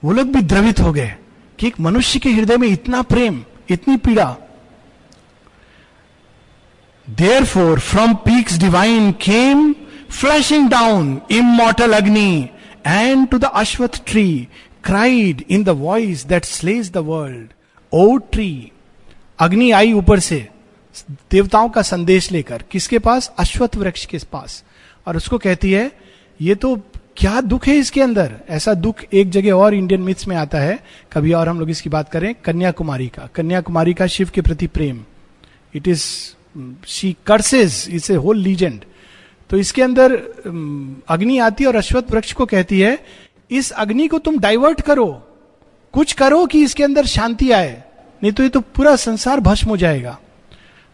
[0.03, 1.15] वो लोग भी द्रवित हो गए
[1.59, 4.35] कि एक मनुष्य के हृदय में इतना प्रेम, इतनी पीड़ा
[7.07, 9.73] for from peaks divine came
[10.09, 12.49] flashing down immortal Agni
[12.87, 14.47] and to the Ashvattha tree
[14.83, 17.49] cried in the voice that slays the world
[17.93, 18.71] O tree
[19.39, 20.47] Agni I ऊपर से
[21.31, 24.63] देवताओं का संदेश लेकर किसके पास अश्वत्थ वृक्ष के पास
[25.07, 25.91] और उसको कहती है,
[26.39, 26.75] ये तो
[27.17, 28.33] क्या दुख है इसके अंदर?
[28.49, 30.79] ऐसा दुख एक जगह और इंडियन मिथ्स में आता है।
[31.13, 35.03] कभी और हम लोग इसकी बात करें, कन्याकुमारी का। कन्याकुमारी का शिव के प्रति प्रेम।
[35.75, 36.03] It is
[36.87, 38.83] she curses it's a whole legend
[39.49, 40.13] तो इसके अंदर
[41.09, 42.97] अग्नि आती है और अश्वत्थ वृक्ष को कहती है,
[43.51, 45.07] इस अग्नि को तुम डाइवर्ट करो।
[45.93, 47.71] कुछ करो कि इसके अंदर शांति आए,
[48.23, 50.17] नहीं तो ये तो पूरा संसार भस्म हो जाएगा।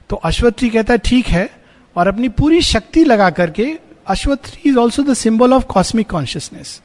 [0.10, 1.50] तो अश्वत्री कहता है, ठीक है।
[1.96, 3.66] और अपनी पूरी शक्ति लगा करके
[4.08, 6.82] अश्वत्री is also the symbol of cosmic consciousness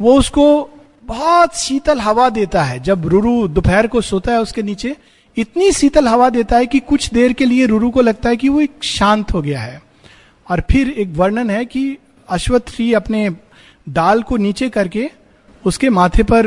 [0.00, 0.44] वो उसको
[1.04, 4.96] बहुत शीतल हवा देता है। जब रुरु, दोपहर को सोता है उसके नीचे
[5.36, 8.48] इतनी शीतल हवा देता है कि कुछ देर के लिए रुरु को लगता है कि
[8.48, 9.80] वो एक शांत हो गया है।
[10.48, 11.96] और फिर एक वर्णन है कि
[12.28, 13.28] अश्वत्री अपने
[13.88, 15.10] डाल को नीचे करके
[15.64, 16.46] उसके माथे पर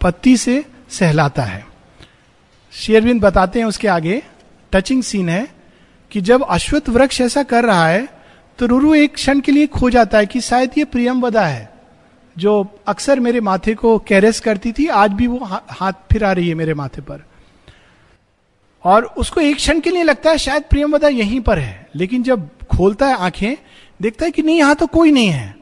[0.00, 1.64] पत्ती से सहलाता है।
[2.72, 4.22] शेरविंद बताते हैं उसके आगे
[4.72, 5.46] टचिंग सीन है
[6.10, 8.08] कि जब अश्वत्थ वृक्ष ऐसा कर रहा है
[8.58, 11.68] तो रुरु एक क्षण के लिए खो जाता है कि शायद ये प्रियम वदा है,
[12.36, 15.38] जो अक्सर मेरे माथे को कैरेस करती थी, आज भी वो
[15.70, 17.22] हाथ फिरा रही है मेरे माथे पर।
[18.84, 22.48] और उसको एक क्षण के लिए लगता है शायद प्रियम यहीं पर है। लेकिन जब
[22.76, 23.54] खोलता है आँखें,
[24.02, 25.56] देखता है कि नहीं, यहाँ तो कोई नहीं है।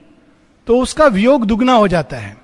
[0.67, 2.37] तो उसका वियोग दुगना हो जाता है।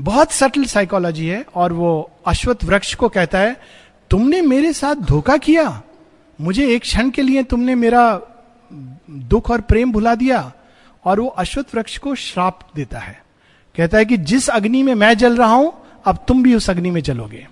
[0.00, 3.60] बहुत सटल साइकोलॉजी है और वो अश्वत्थ वृक्ष को कहता है,
[4.10, 5.82] तुमने मेरे साथ धोखा किया।
[6.40, 8.20] मुझे एक क्षण के लिए तुमने मेरा
[9.10, 10.52] दुख और प्रेम भुला दिया।
[11.04, 13.24] और वो अश्वत्थ वृक्ष को श्राप देता है।
[13.76, 15.72] कहता है कि जिस अग्नि में मैं जल रहा हूँ,
[16.04, 17.48] अब तुम भी उस अग्नि में जलोगे।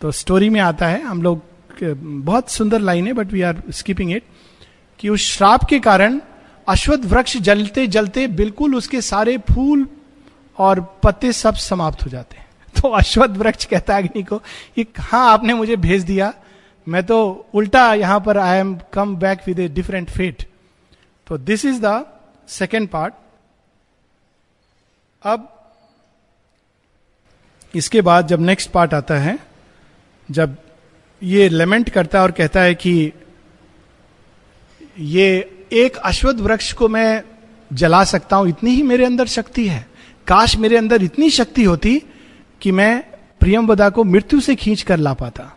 [0.00, 1.42] तो स्टोरी में आता है, हम लोग
[1.82, 4.22] बहुत सुंदर लाइन है but we are skipping it
[4.98, 6.20] कि उस श्राप के कारण
[6.68, 9.88] अश्वत्थ वृक्ष जलते जलते बिल्कुल उसके सारे फूल
[10.58, 12.46] और पत्ते सब समाप्त हो जाते हैं।
[12.82, 14.38] तो अश्वत्थ वृक्ष कहता है अग्नि को
[14.76, 16.34] कि हाँ आपने मुझे भेज दिया?
[16.88, 20.48] मैं तो उल्टा यहाँ पर I am come back with a different fate
[21.26, 22.04] तो this is the
[22.48, 23.14] second part
[25.22, 25.48] अब
[27.74, 29.38] इसके बाद जब नेक्स्ट पार्ट आता है,
[30.30, 30.56] जब
[31.22, 33.12] ये लेमेंट करता है और कहता है कि
[34.98, 35.28] ये
[35.72, 37.22] एक अश्वत्थ वृक्ष को मैं
[37.70, 39.86] जला सकता हूँ, इतनी ही मेरे अंदर शक्ति है।
[40.26, 42.02] काश मेरे अंदर इतनी शक्ति होती
[42.60, 43.02] कि मैं
[43.40, 45.52] प्रियम वदा को मृत्यु से खींच कर ला पाता।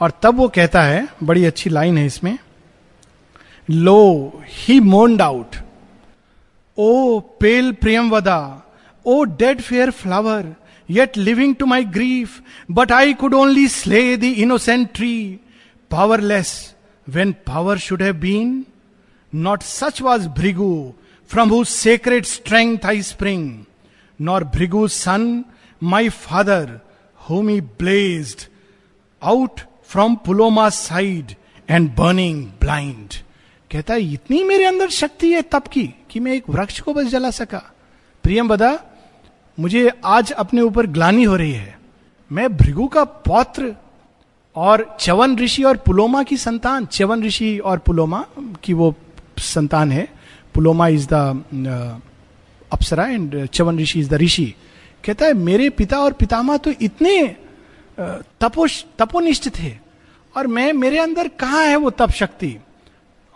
[0.00, 2.38] और तब वो कहता है, बड़ी अच्छी लाइन है इसमें,
[3.68, 5.56] lo he moaned out
[6.78, 7.72] O pale
[8.10, 8.40] Priyamvada
[9.06, 10.54] O dead fair flower
[10.88, 15.40] yet living to my grief but I could only slay the innocent tree
[15.90, 16.74] powerless
[17.08, 18.64] when power should have been
[19.34, 20.92] not such was Bhrigu
[21.30, 23.64] from who secret strength I sprang
[24.20, 25.44] nor Bhrigu son
[25.82, 26.80] my father
[27.30, 28.48] whom he blessed
[29.22, 31.34] out from Puloma side
[31.70, 33.14] and burning blind
[33.70, 37.06] कहता है, इतनी मेरे अंदर शक्ति है तब की, कि मैं एक वृक्ष को बस
[37.06, 37.62] जला सका।
[38.22, 38.70] प्रियम बदा
[39.58, 41.78] मुझे आज अपने ऊपर ग्लानी हो रही है।
[42.30, 43.74] मैं भृगु का पौत्र
[44.56, 48.24] और चवन ऋषि और पुलोमा की संतान। चवन ऋषि और पुलोमा
[48.64, 48.94] की वो
[49.38, 50.08] संतान है।
[50.54, 51.92] Puloma is the
[52.72, 54.54] apsara and Chyavan rishi is the rishi.
[55.04, 57.36] कहता है, मेरे पिता और पितामह तो इतने
[58.40, 58.66] तपो
[58.98, 59.72] तपोनिष्ठ थे
[60.36, 62.56] और मैं, मेरे अंदर कहा है वो तप शक्ति?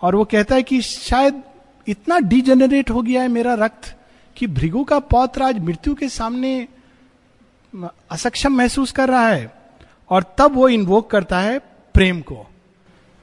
[0.03, 1.43] और वो कहता है कि शायद
[1.89, 3.95] इतना डिजेनरेट हो गया है मेरा रक्त।
[4.39, 6.69] कि भृगु का पौत्र आज मृत्यु के सामने
[8.11, 9.51] असक्षम महसूस कर रहा है
[10.11, 11.59] और तब वो इन्वोक करता है
[11.95, 12.47] प्रेम को,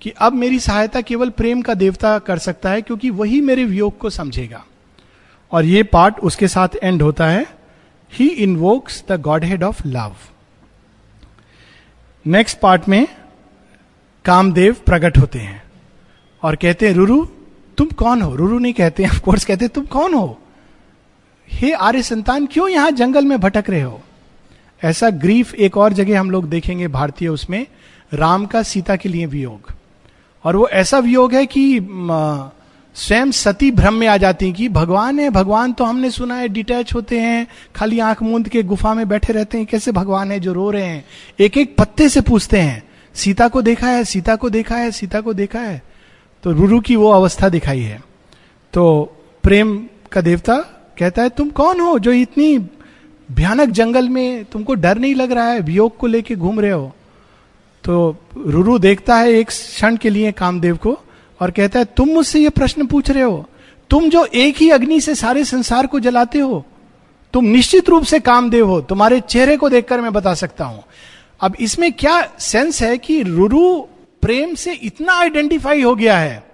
[0.01, 3.97] कि अब मेरी सहायता केवल प्रेम का देवता कर सकता है क्योंकि वही मेरे वियोग
[3.97, 4.63] को समझेगा।
[5.51, 7.45] और ये पार्ट उसके साथ एंड होता है
[8.11, 10.15] he invokes the godhead of love
[12.25, 13.07] next part में
[14.25, 15.63] कामदेव प्रकट होते हैं
[16.43, 17.25] और कहते हैं, रुरु,
[17.77, 18.35] तुम कौन हो?
[18.35, 20.39] रुरु नहीं कहते हैं ऑफकोर्स कहते तुम कौन हो?
[21.49, 24.01] हे आर्य संतान, क्यों यहाँ जंगल में भटक रहे हो?
[24.83, 27.65] ऐसा ग्रीफ एक और जगह हम लोग देखेंगे भारतीय, उसमें
[28.13, 29.71] राम का सीता के लिए वियोग।
[30.43, 31.79] और वो ऐसा वियोग है कि
[32.95, 36.93] स्वयं सती भ्रम में आ जाती कि भगवान है, भगवान तो हमने सुना है डिटैच
[36.93, 40.53] होते हैं, खाली आँख मूंद के गुफा में बैठे रहते हैं, कैसे भगवान है जो
[40.53, 41.05] रो रहे हैं?
[41.39, 45.21] एक एक पत्ते से पूछते हैं, सीता को देखा है, सीता को देखा है, सीता
[45.21, 45.81] को देखा है?
[46.43, 48.01] तो रुरु की वो अवस्था दिखाई है।
[48.73, 49.77] तो प्रेम
[50.11, 52.57] का देवता कहता है, तुम कौन हो जो इतनी
[53.29, 56.93] भयानक जंगल में तुमको डर नहीं लग रहा है, वियोग को लेके घूम रहे हो?
[57.83, 60.97] तो रुरु देखता है एक क्षण के लिए कामदेव को
[61.41, 63.45] और कहता है, तुम मुझसे ये प्रश्न पूछ रहे हो,
[63.89, 66.65] तुम जो एक ही अग्नि से सारे संसार को जलाते हो,
[67.33, 70.83] तुम निश्चित रूप से कामदेव हो, तुम्हारे चेहरे को देखकर मैं बता सकता हूँ।
[71.41, 73.79] अब इसमें क्या सेंस है कि रुरु
[74.21, 76.44] प्रेम से इतना आइडेंटिफाई हो गया है?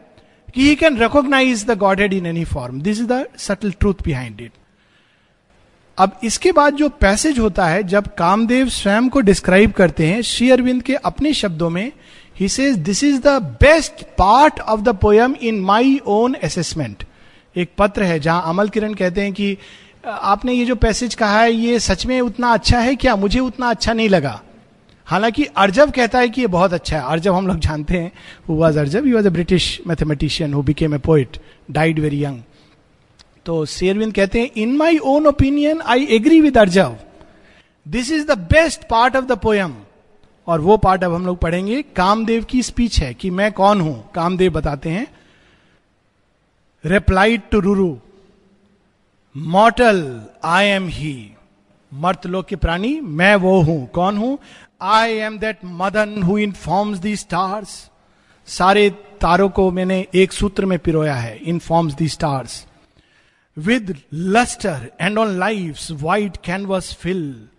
[0.55, 4.41] कि he can recognise the godhead in any form this is the subtle truth behind
[4.41, 4.51] it
[5.97, 10.49] अब इसके बाद जो पैसेज होता है, जब कामदेव स्वयं को डिस्क्राइब करते हैं, श्री
[10.51, 11.91] अरविंद के अपने शब्दों में
[12.39, 13.27] he says this is the
[13.61, 17.03] best part of the poem in my own assessment
[17.55, 19.57] एक पत्र है जहाँ अमल किरण कहते हैं कि,
[20.05, 23.15] आपने ये जो पैसेज कहा है, ये सच में उतना अच्छा है क्या?
[23.15, 24.41] मुझे उतना अच्छा नहीं लगा।
[25.11, 28.11] हालाँकि अर्जव कहता है कि ये बहुत अच्छा है। अर्जव हम लोग जानते हैं
[28.49, 31.37] who was Arjava he was a British mathematician who became a poet
[31.71, 32.41] died very young
[33.45, 36.95] तो शेरविंद कहते हैं in my own opinion I agree with Arjava
[37.85, 39.73] this is the best part of the poem
[40.47, 44.11] और वो part अब हम लोग पढ़ेंगे, कामदेव की स्पीच है कि मैं कौन हूँ?
[44.15, 45.07] कामदेव बताते हैं
[46.83, 47.95] replied to Ruru
[49.35, 49.99] mortal
[50.43, 51.31] I am he
[51.91, 54.37] मर्त लोक के प्राणी, मैं वो हूँ। कौन हूँ?
[54.81, 57.89] I am that Madan who informs the stars
[58.45, 58.89] सारे
[59.21, 62.67] तारों को मैंने एक सूत्र में पिरोया है informs the stars
[63.57, 67.49] with lustre and on life white canvas fill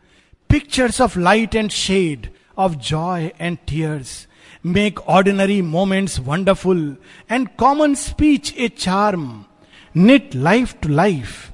[0.48, 4.26] pictures of light and shade of joy and tears.
[4.66, 6.96] Make ordinary moments wonderful
[7.30, 9.44] and common speech a charm
[9.94, 11.51] Knit life to life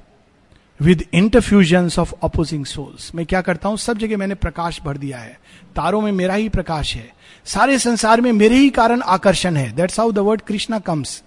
[0.81, 3.77] with interfusion of opposing souls मैं क्या करता हूँ?
[3.77, 5.37] सब जगह मैंने प्रकाश भर दिया है।
[5.75, 7.11] तारों में मेरा ही प्रकाश है।
[7.45, 11.21] सारे संसार में मेरे ही कारण आकर्षण है। That's how the word Krishna comes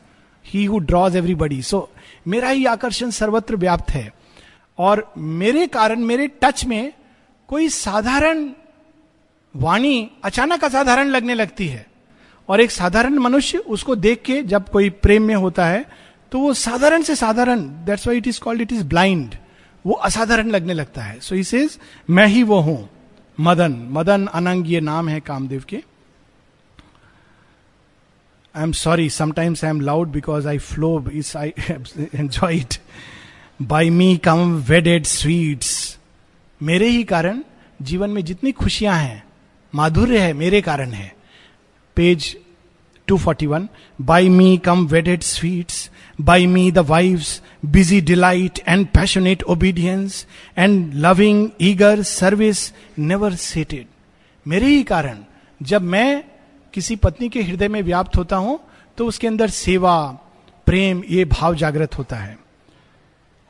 [0.44, 1.88] he who draws everybody so
[2.26, 4.12] मेरा ही आकर्षण सर्वत्र व्याप्त है।
[4.78, 6.92] और मेरे कारण, मेरे टच में
[7.48, 8.48] कोई साधारण
[9.54, 11.86] वाणी अचानक असाधारण लगने लगती है।
[12.48, 15.84] और एक साधारण मनुष्य उसको देख के जब कोई प्रेम में होता है
[16.32, 19.34] तो वो साधारण से साधारण that's why it is called it is blind
[19.84, 21.78] वो असाधारण लगने लगता है। सो इस
[22.10, 22.88] मैं ही वो हूँ,
[23.38, 25.82] मदन। मदन अनंग ये नाम है कामदेव के।
[28.54, 31.52] I am sorry sometimes I am loud because I flow is I
[32.14, 32.74] enjoy it
[33.62, 35.98] by me come wedded sweets
[36.60, 37.42] मेरे ही कारण
[37.80, 39.22] जीवन में जितनी खुशियाँ हैं,
[39.72, 41.12] माधुर्य है, मेरे कारण है।
[41.96, 42.36] Page
[43.08, 43.66] 241
[44.00, 50.26] by me come wedded sweets by me the wives busy delight and passionate obedience
[50.58, 53.86] and loving eager service never sated
[54.46, 55.18] मेरे ही कारण,
[55.60, 56.24] जब मैं
[56.74, 58.58] किसी पत्नी के हृदय में व्याप्त होता हूँ
[58.98, 59.96] तो उसके अंदर सेवा,
[60.66, 62.36] प्रेम, ये भाव जागृत होता है।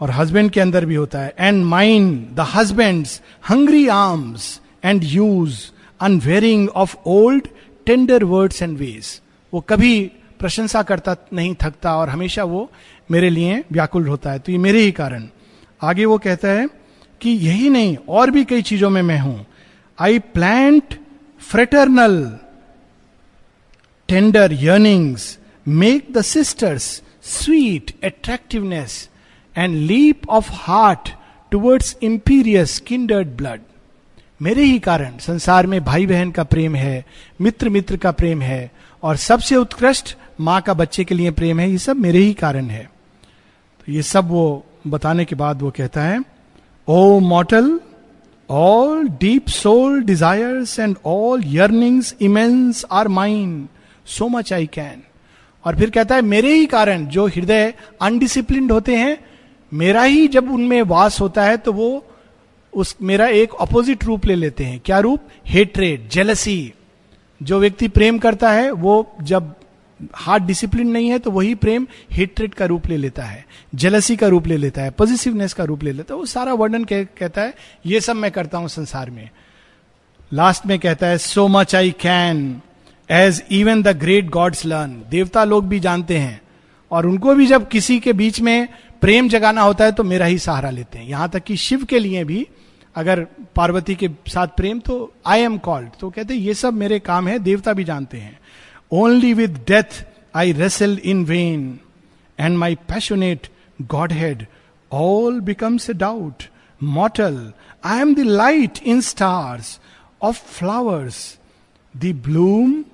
[0.00, 3.06] और हस्बैंड के अंदर भी होता है। And mind the husband
[3.48, 5.58] hungry arms and use
[6.00, 7.48] unwearying of old
[7.86, 9.20] tender words and ways
[9.52, 10.10] वो कभी
[10.42, 12.70] प्रशंसा करता नहीं, थकता, और हमेशा वो
[13.10, 15.28] मेरे लिए व्याकुल होता है। तो ये मेरे ही कारण।
[15.80, 16.68] आगे वो कहता है
[17.20, 19.46] कि यही नहीं, और भी कई चीज़ों में मैं हूँ।
[19.98, 20.94] I plant
[21.42, 22.18] fraternal
[24.08, 26.84] tender yearnings make the sisters
[27.24, 29.08] sweet attractiveness
[29.56, 31.08] and leap of heart
[31.52, 33.60] towards imperious kindred blood
[34.40, 37.04] मेरे ही कारण, संसार में भाई बहन का प्रेम है
[37.40, 38.70] मित्र मित्र का प्रेम है,
[39.02, 42.66] और सबसे उत्कृष्ट माँ का बच्चे के लिए प्रेम है, ये सब मेरे ही कारण
[42.66, 42.84] है।
[43.80, 46.20] तो ये सब वो बताने के बाद वो कहता है,
[46.88, 47.78] O mortal
[48.48, 53.66] all deep soul desires and all yearnings immense are mind
[54.06, 55.02] so much I can
[55.64, 59.18] और फिर कहता है, मेरे ही कारण जो हृदय अनडिसिप्लिन होते हैं,
[59.72, 62.04] मेरा ही जब उनमें वास होता है तो वो
[62.72, 65.20] उस, मेरा एक अपोजिट रूप ले लेते हैं। क्या रूप?
[65.46, 66.72] हेट्रेड जेलसी
[67.40, 69.54] जो व्यक्ति प्रेम करता है, वो जब
[70.14, 74.26] हार्ट डिसिप्लिन नहीं है तो वही प्रेम हेट्रेड का रूप ले लेता है जेलसी का
[74.26, 77.42] रूप ले लेता है पॉजिटिवनेस का रूप ले लेता है वो सारा वर्णन कह, कहता
[77.42, 77.54] है
[77.86, 79.28] ये सब मैं करता हूँ संसार में.
[80.32, 82.60] लास्ट में कहता है so much I can
[83.10, 86.40] as even the great gods learn देवता लोग भी जानते हैं
[86.90, 88.68] और उनको भी जब किसी के बीच में
[89.00, 91.98] प्रेम जगाना होता है तो मेरा ही सहारा लेते हैं। यहाँ तक कि शिव के
[91.98, 92.46] लिए भी
[92.96, 97.28] अगर पार्वती के साथ प्रेम तो आई एम कॉल्ड तो कहते ये सब मेरे काम
[97.28, 98.38] है देवता भी जानते हैं।
[98.92, 101.80] Only with death I wrestle in vain,
[102.36, 103.48] and my passionate
[103.88, 104.46] Godhead
[104.90, 106.48] all becomes a doubt.
[106.78, 109.80] Mortal, I am the light in stars,
[110.20, 111.38] of flowers,
[111.94, 112.84] the bloom,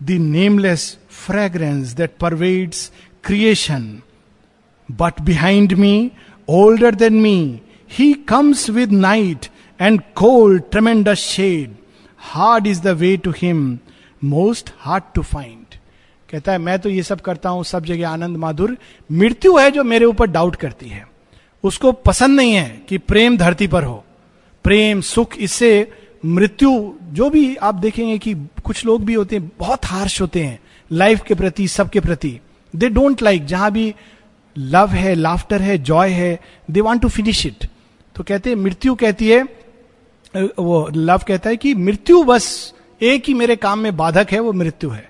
[0.00, 2.90] the nameless fragrance that pervades
[3.22, 4.02] creation.
[4.88, 6.14] But behind me,
[6.46, 11.76] older than me, he comes with night and cold, tremendous shade.
[12.16, 13.82] Hard is the way to him,
[14.24, 15.74] most hard to find
[16.28, 18.76] कहता है, मैं तो ये सब करता हूँ, सब जगह आनंद माधुर।
[19.10, 21.06] मृत्यु है जो मेरे ऊपर डाउट करती है।
[21.64, 24.04] उसको पसंद नहीं है कि प्रेम धरती पर हो।
[24.64, 25.90] प्रेम, सुख, इससे
[26.24, 26.70] मृत्यु,
[27.04, 28.34] जो भी आप देखेंगे कि
[28.64, 30.58] कुछ लोग भी होते हैं, बहुत हार्श होते हैं
[30.90, 32.38] लाइफ के प्रति, सबके प्रति।
[32.74, 33.94] दे डोंट लाइक जहाँ भी
[34.56, 36.38] लव है लाफ्टर है जॉय है
[36.70, 37.68] they want to finish it
[38.16, 39.42] तो कहते हैं, मृत्यु कहती है
[40.34, 44.52] वो लव कहता है कि मृत्यु बस एक ही मेरे काम में बाधक है वो
[44.52, 45.08] मृत्यु है।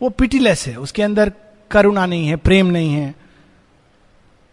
[0.00, 1.32] वो पिटीलेस है उसके अंदर
[1.70, 3.14] करुणा नहीं है प्रेम नहीं है।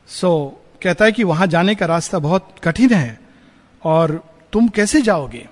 [0.10, 3.20] सो so, कहता है कि वहाँ जाने का रास्ता बहुत कठिन है
[3.82, 4.22] और
[4.54, 5.48] तुम कैसे जाओगे?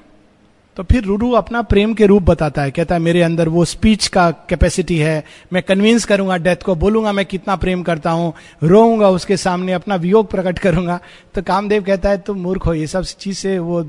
[0.77, 4.07] तो फिर रूरू अपना प्रेम के रूप बताता है। कहता है मेरे अंदर वो स्पीच
[4.07, 9.09] का कैपेसिटी है मैं कन्विंस करूँगा डेथ को बोलूँगा मैं कितना प्रेम करता हूँ रोऊँगा
[9.09, 10.99] उसके सामने अपना वियोग प्रकट करूँगा।
[11.35, 13.81] तो कामदेव कहता है तुम मूर्ख हो ये सब चीज़ से वो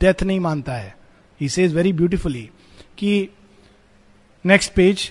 [0.00, 0.94] डेथ नहीं मानता है।
[1.40, 2.48] ही सेज वेरी ब्यूटिफुली
[2.98, 3.28] कि
[4.44, 5.10] next page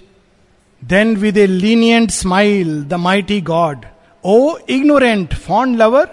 [0.82, 3.86] then with a lenient smile the mighty god
[4.24, 6.10] O ignorant fond lover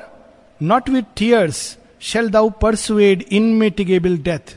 [0.63, 4.57] not with tears shall thou persuade unmitigable death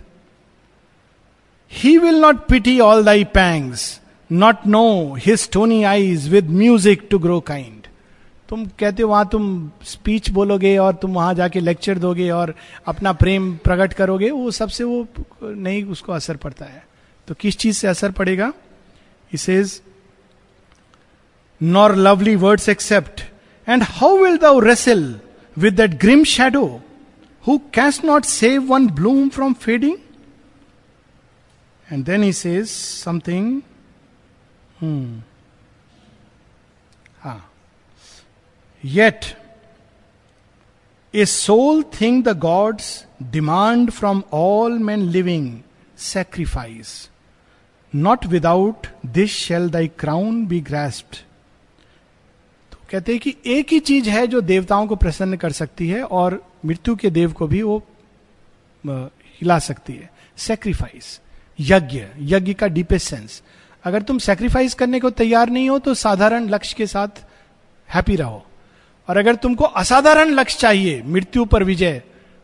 [1.72, 4.01] he will not pity all thy pangs
[4.32, 7.88] not know his tawny eyes with music to grow kind
[8.49, 12.53] तुम कहते हो, वहाँ तुम speech बोलोगे और तुम वहाँ जाके लेक्चर दोगे और
[12.88, 15.07] अपना प्रेम प्रकट करोगे, वो सबसे वो
[15.43, 16.84] नहीं, उसको असर पड़ता है।
[17.28, 18.51] तो किस चीज़ से असर पड़ेगा
[19.32, 19.80] is
[21.61, 23.21] nor lovely words accept
[23.67, 25.03] and how will thou wrestle
[25.57, 26.65] with that grim shadow
[27.43, 29.97] who cares not save one bloom from fading
[31.88, 33.61] And then he says something.
[34.80, 35.21] Hmm.
[37.24, 37.41] Ah.
[38.84, 39.26] Yet
[41.13, 42.88] a soul thing the gods
[43.32, 45.47] demand from all man living
[45.97, 46.89] sacrifice
[47.94, 51.16] not without this shall thy crown be grasped
[52.72, 56.04] तो कहते हैं कि एक ही चीज़ है जो देवताओं को प्रसन्न कर सकती है
[56.04, 57.78] और मृत्यु के देव को भी वो
[58.84, 61.20] हिला सकती है। सेक्रीफाइस
[61.60, 63.41] यज्ञ यज्ञ का डीपेस्ट सेंस
[63.84, 67.24] अगर तुम सेक्रीफाइस करने को तैयार नहीं हो तो साधारण लक्ष्य के साथ
[67.89, 68.46] हैप्पी रहो।
[69.10, 72.02] और अगर तुमको असाधारण लक्ष्य चाहिए, मृत्यु पर विजय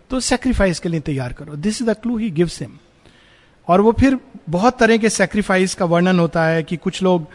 [0.10, 2.78] तो सेक्रीफाइस के लिए तैयार करो। This is the clue he gives him
[3.70, 4.18] और वो फिर
[4.50, 7.28] बहुत तरह के सेक्रीफाइस का वर्णन होता है कि कुछ लोग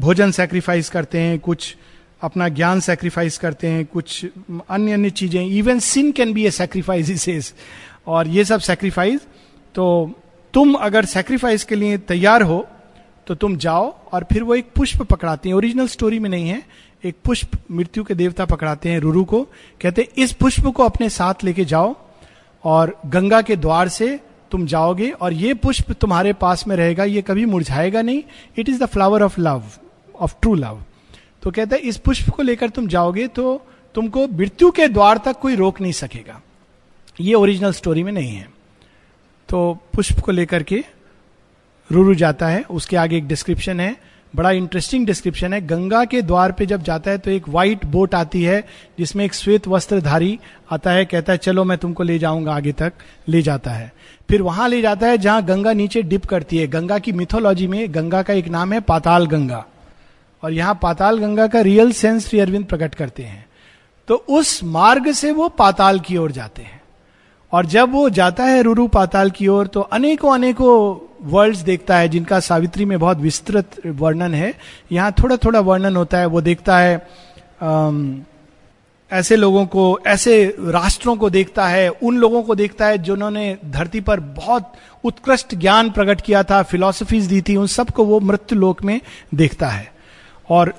[0.00, 1.76] भोजन सेक्रीफाइस करते हैं, कुछ
[2.22, 4.24] अपना ज्ञान सेक्रीफाइस करते हैं, कुछ
[4.70, 7.52] अन्य अन्य चीज़ें। Even sin can be a sacrifice is
[8.06, 9.26] और ये सब सेक्रीफाइस
[9.74, 9.88] तो
[10.54, 12.66] तुम अगर सेक्रीफाइस के लिए तैयार हो
[13.26, 16.62] तो तुम जाओ और फिर वो एक पुष्प पकड़ाते हैं। ओरिजिनल स्टोरी में नहीं है।
[17.04, 19.42] एक पुष्प मृत्यु के देवता पकड़ाते हैं रुरु को।
[19.80, 21.94] कहते हैं, इस पुष्प को अपने साथ लेके जाओ
[22.64, 24.18] और गंगा के द्वार से
[24.50, 28.22] तुम जाओगे और ये पुष्प तुम्हारे पास में रहेगा, ये कभी मुरझाएगा नहीं।
[28.58, 29.62] It is the flower of love
[30.20, 30.82] of true love
[31.42, 33.60] तो कहते हैं, इस पुष्प को लेकर तुम जाओगे तो
[33.94, 36.40] तुमको मृत्यु के द्वार तक कोई रोक नहीं सकेगा।
[37.20, 38.46] ये ओरिजिनल स्टोरी में नहीं है।
[39.48, 40.84] तो पुष्प को लेकर के
[41.90, 43.96] रुरु जाता है, उसके आगे एक डिस्क्रिप्शन है,
[44.34, 48.14] बड़ा इंटरेस्टिंग डिस्क्रिप्शन है। गंगा के द्वार पे जब जाता है तो एक व्हाइट बोट
[48.14, 48.60] आती है,
[48.98, 50.38] जिसमें एक श्वेत वस्त्रधारी
[50.70, 52.92] आता है, कहता है, चलो मैं तुमको ले जाऊँगा आगे तक।
[53.28, 53.92] ले जाता है।
[54.28, 57.94] फिर वहाँ ले जाता है जहाँ गंगा नीचे डिप करती है। गंगा की मिथोलॉजी में
[57.94, 59.64] गंगा का एक नाम है पाताल गंगा।
[60.42, 63.46] और यहाँ पाताल गंगा का रियल सेंस श्री अरविंद प्रकट करते हैं।
[64.08, 66.80] तो उस मार्ग से वो पाताल की ओर जाते हैं।
[67.52, 72.08] और जब वो जाता है रुरु पाताल की ओर तो अनेकों अनेकों वर्ल्ड्स देखता है,
[72.08, 74.54] जिनका सावित्री में बहुत विस्तृत वर्णन है।
[74.92, 76.96] यहाँ थोड़ा थोड़ा वर्णन होता है। वो देखता है
[79.12, 84.00] ऐसे लोगों को, ऐसे राष्ट्रों को देखता है, उन लोगों को देखता है जिन्होंने धरती
[84.00, 84.72] पर बहुत
[85.04, 89.00] उत्कृष्ट ज्ञान प्रकट किया था फिलोसफीज दी थी, उन सबको वो मृत्यु लोक में
[89.34, 89.92] देखता है।
[90.50, 90.74] और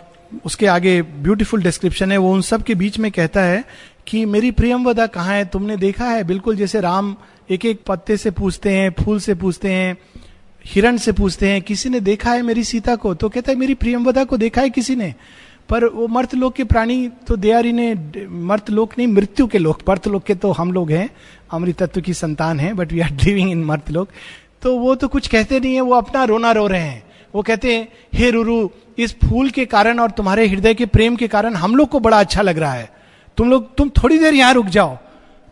[0.45, 3.63] उसके आगे ब्यूटीफुल डिस्क्रिप्शन है, वो उन सब के बीच में कहता है
[4.07, 5.45] कि मेरी प्रियम वदा कहाँ है?
[5.45, 6.23] तुमने देखा है?
[6.23, 7.15] बिल्कुल जैसे राम
[7.49, 9.97] एक एक पत्ते से पूछते हैं, फूल से पूछते हैं,
[10.65, 13.13] हिरण से पूछते हैं, किसी ने देखा है मेरी सीता को?
[13.13, 15.15] तो कहता है, मेरी प्रियमवदा को देखा है किसी ने?
[15.69, 17.93] पर वो मर्त लोक के प्राणी तो दयारी ने,
[18.29, 21.09] मर्त लोक नहीं, मृत्यु के लोक मर्त लोक के तो हम लोग हैं,
[21.51, 24.09] अमृत तत्व की संतान है but we are living in मर्त लोक
[24.61, 27.03] तो वो तो कुछ कहते नहीं है, वो अपना रोना रो रहे हैं।
[27.35, 31.27] वो कहते हैं, हे रुरु, इस फूल के कारण और तुम्हारे हृदय के प्रेम के
[31.27, 32.89] कारण हम लोग को बड़ा अच्छा लग रहा है।
[33.37, 34.97] तुम लोग, तुम थोड़ी देर यहाँ रुक जाओ।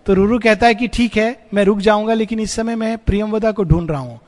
[0.06, 3.52] तो रुरु कहता है कि, ठीक है, मैं रुक जाऊँगा, लेकिन इस समय मैं प्रियमवदा
[3.52, 4.20] को ढूंढ रहा हूँ।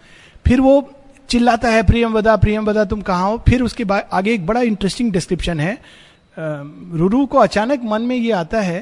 [0.45, 0.81] फिर वो
[1.29, 3.37] चिल्लाता है, प्रियम वदा प्रियम वदा, तुम कहा हो?
[3.47, 5.77] फिर उसके बाद आगे एक बड़ा इंटरेस्टिंग डिस्क्रिप्शन है।
[6.37, 8.79] रुरु को अचानक मन में ये आता है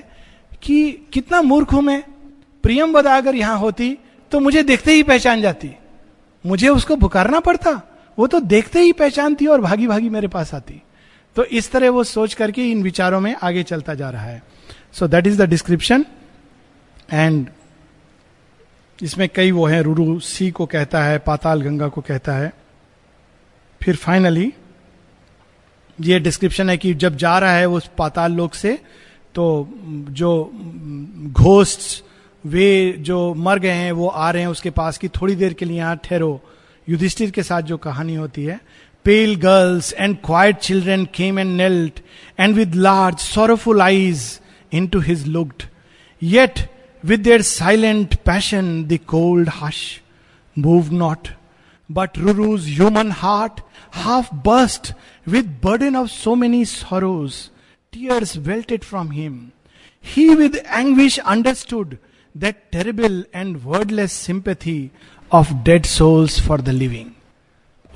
[0.62, 2.04] कि कितना मूर्ख हूँ मैं।
[2.64, 3.98] प्रियम वदा अगर यहाँ होती
[4.32, 5.70] तो मुझे देखते ही पहचान जाती।
[6.46, 7.82] मुझे उसको पुकारना पड़ता।
[8.18, 10.82] वो तो देखते ही पहचानती और भागी भागी मेरे पास आती।
[11.36, 14.42] तो इस तरह वो सोच करके इन विचारों में आगे चलता जा रहा है।
[14.94, 16.06] So that is the description
[17.14, 17.48] and
[19.00, 22.52] इसमें कई वो हैं रुरु सी को कहता है, पाताल गंगा को कहता है।
[23.82, 24.52] फिर फाइनली
[26.00, 28.78] ये डिस्क्रिप्शन है कि जब जा रहा है उस पाताल लोक से
[29.36, 29.46] तो
[30.12, 30.30] जो
[31.34, 32.04] घोस्ट
[32.44, 35.66] वे जो मर गए हैं, वो आ रहे हैं उसके पास की थोड़ी देर के
[35.66, 36.40] लिए यहाँ ठहरो।
[36.88, 38.60] युधिष्ठिर के साथ जो कहानी होती है
[39.06, 42.00] pale girls and quiet children came and knelt
[42.40, 44.40] and with large sorrowful eyes
[44.88, 45.64] into his looked
[46.22, 46.60] yet
[47.05, 50.03] With their silent passion, the cold hush
[50.55, 51.31] moved not.
[51.91, 54.95] But Ruru's human heart half burst
[55.27, 57.51] with burden of so many sorrows.
[57.93, 59.53] Tears welted from him.
[60.01, 61.99] He with anguish understood
[62.35, 64.91] that terrible and wordless sympathy
[65.31, 67.15] of dead souls for the living.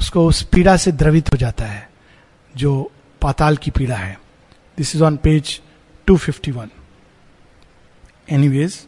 [0.01, 1.89] उसको उस पीड़ा से द्रवित हो जाता है
[2.57, 2.73] जो
[3.23, 4.19] पाताल की पीड़ा है
[4.77, 5.61] this is on page
[6.11, 6.69] 251
[8.33, 8.87] anyways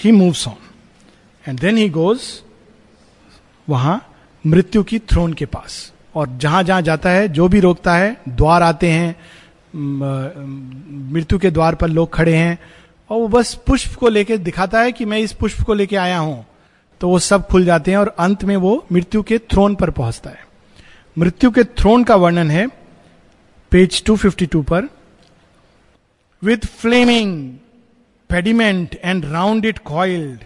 [0.00, 0.56] he moves on
[1.44, 2.20] and then he goes
[3.68, 4.00] वहाँ
[4.44, 8.62] मृत्यु की थ्रोन के पास। और जहाँ जहाँ जाता है, जो भी रोकता है, द्वार
[8.62, 9.14] आते हैं
[11.12, 12.58] मृत्यु के द्वार पर लोग खड़े हैं,
[13.10, 16.18] और वो बस पुष्प को लेके दिखाता है कि मैं इस पुष्प को लेके आया
[16.18, 16.44] हूँ।
[17.00, 20.30] तो वो सब खुल जाते हैं और अंत में वो मृत्यु के थ्रोन पर पहुँचता
[20.30, 20.44] है।
[21.16, 22.66] मृत्यु के थ्रोन का वर्णन है,
[23.72, 24.88] पेज 252 पर
[26.42, 27.52] with flaming
[28.30, 30.44] pediment and round it coiled,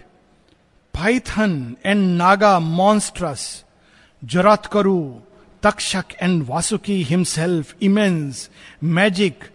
[0.93, 3.63] python and naga monstrous,
[4.21, 5.21] Jaratkaru,
[5.63, 8.47] Takshak and Vasuki himself, immense,
[8.81, 9.51] magic,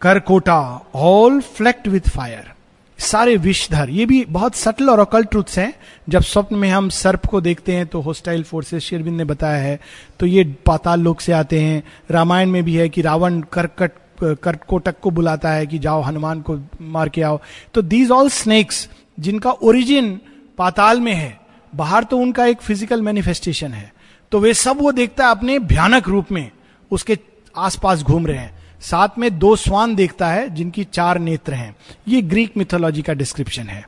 [0.00, 0.60] Karkota
[0.94, 2.52] all flecked with fire
[2.98, 5.72] सारे विषधर ये भी बहुत सटल और अकल ट्रुथ्स हैं।
[6.08, 9.78] जब स्वप्न में हम सर्प को देखते हैं तो होस्टाइल फोर्सेस शेरविंद ने बताया है।
[10.20, 13.92] तो ये पाताल लोक से आते हैं। रामायण में भी है कि रावण करकट
[14.34, 17.40] करकोटक को बुलाता है कि जाओ, हनुमान को मार के आओ।
[17.74, 20.18] तो दीज ऑल स्नेक्स जिनका ओरिजिन
[20.58, 21.38] पाताल में है,
[21.72, 23.92] बाहर तो उनका एक फ़िज़िकल मैनिफेस्टेशन है।
[24.32, 26.50] तो वे सब वो देखता है अपने भयानक रूप में,
[26.90, 27.18] उसके
[27.54, 31.74] आसपास घूम रहे हैं। साथ में दो स्वान देखता है, जिनकी चार नेत्र हैं।
[32.08, 33.84] ये ग्रीक मिथोलॉजी का डिस्क्रिप्शन है।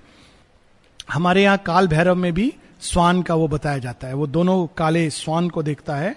[1.13, 5.09] हमारे यहाँ काल भैरव में भी स्वान का वो बताया जाता है। वो दोनों काले
[5.11, 6.15] स्वान को देखता है,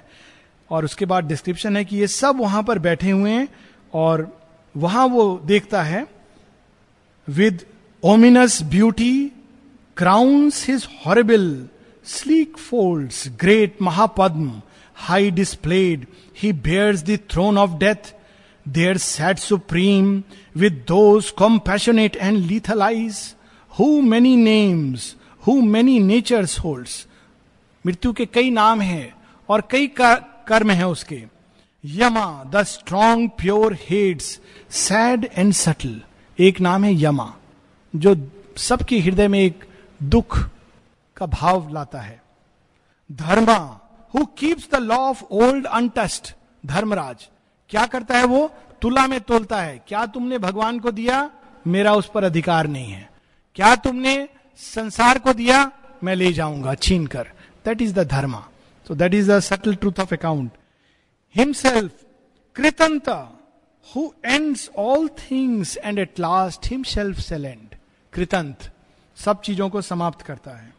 [0.69, 3.47] और उसके बाद डिस्क्रिप्शन है कि ये सब वहाँ पर बैठे हुए हैं
[3.93, 4.27] और
[4.75, 6.05] वहाँ वो देखता है
[7.27, 7.65] with
[8.03, 9.31] ominous beauty
[9.97, 11.67] crowns his horrible
[12.05, 14.61] sleek folds great Mahapadma
[14.95, 16.05] high displayed
[16.41, 18.13] he bears the throne of death
[18.65, 20.23] there sat supreme
[20.57, 23.19] with those compassionate and lethal eyes
[23.71, 25.15] who many names
[25.47, 27.05] who many natures holds
[27.85, 29.13] मृत्यु के कई नाम हैं
[29.49, 31.23] और कई कर्म हैं उसके।
[31.83, 36.01] Yama the strong pure Hades sad and subtle
[36.39, 37.33] एक नाम है यमा,
[37.93, 38.15] जो
[38.57, 39.65] सबके हृदय में एक
[40.03, 40.37] दुख
[41.17, 42.21] का भाव लाता है।
[43.09, 43.57] Dharma
[44.13, 46.33] who keeps the law of old untrust
[46.65, 47.27] Dharmaraj.
[47.69, 48.51] क्या करता है वो?
[48.81, 51.29] तुला में तोलता है। क्या तुमने भगवान को दिया?
[51.67, 53.09] मेरा उस पर अधिकार नहीं है।
[53.55, 55.71] क्या तुमने संसार को दिया?
[56.03, 57.27] मैं ले जाऊँगा छीन कर
[57.65, 58.47] that is the Dharma.
[58.87, 60.51] So that is the subtle truth of account
[61.35, 62.05] himself
[62.55, 63.09] Kritant
[63.87, 67.75] who ends all things and at last himself shall end
[68.13, 68.71] Kritant
[69.17, 70.73] सब चीज़ों को समाप्त करता है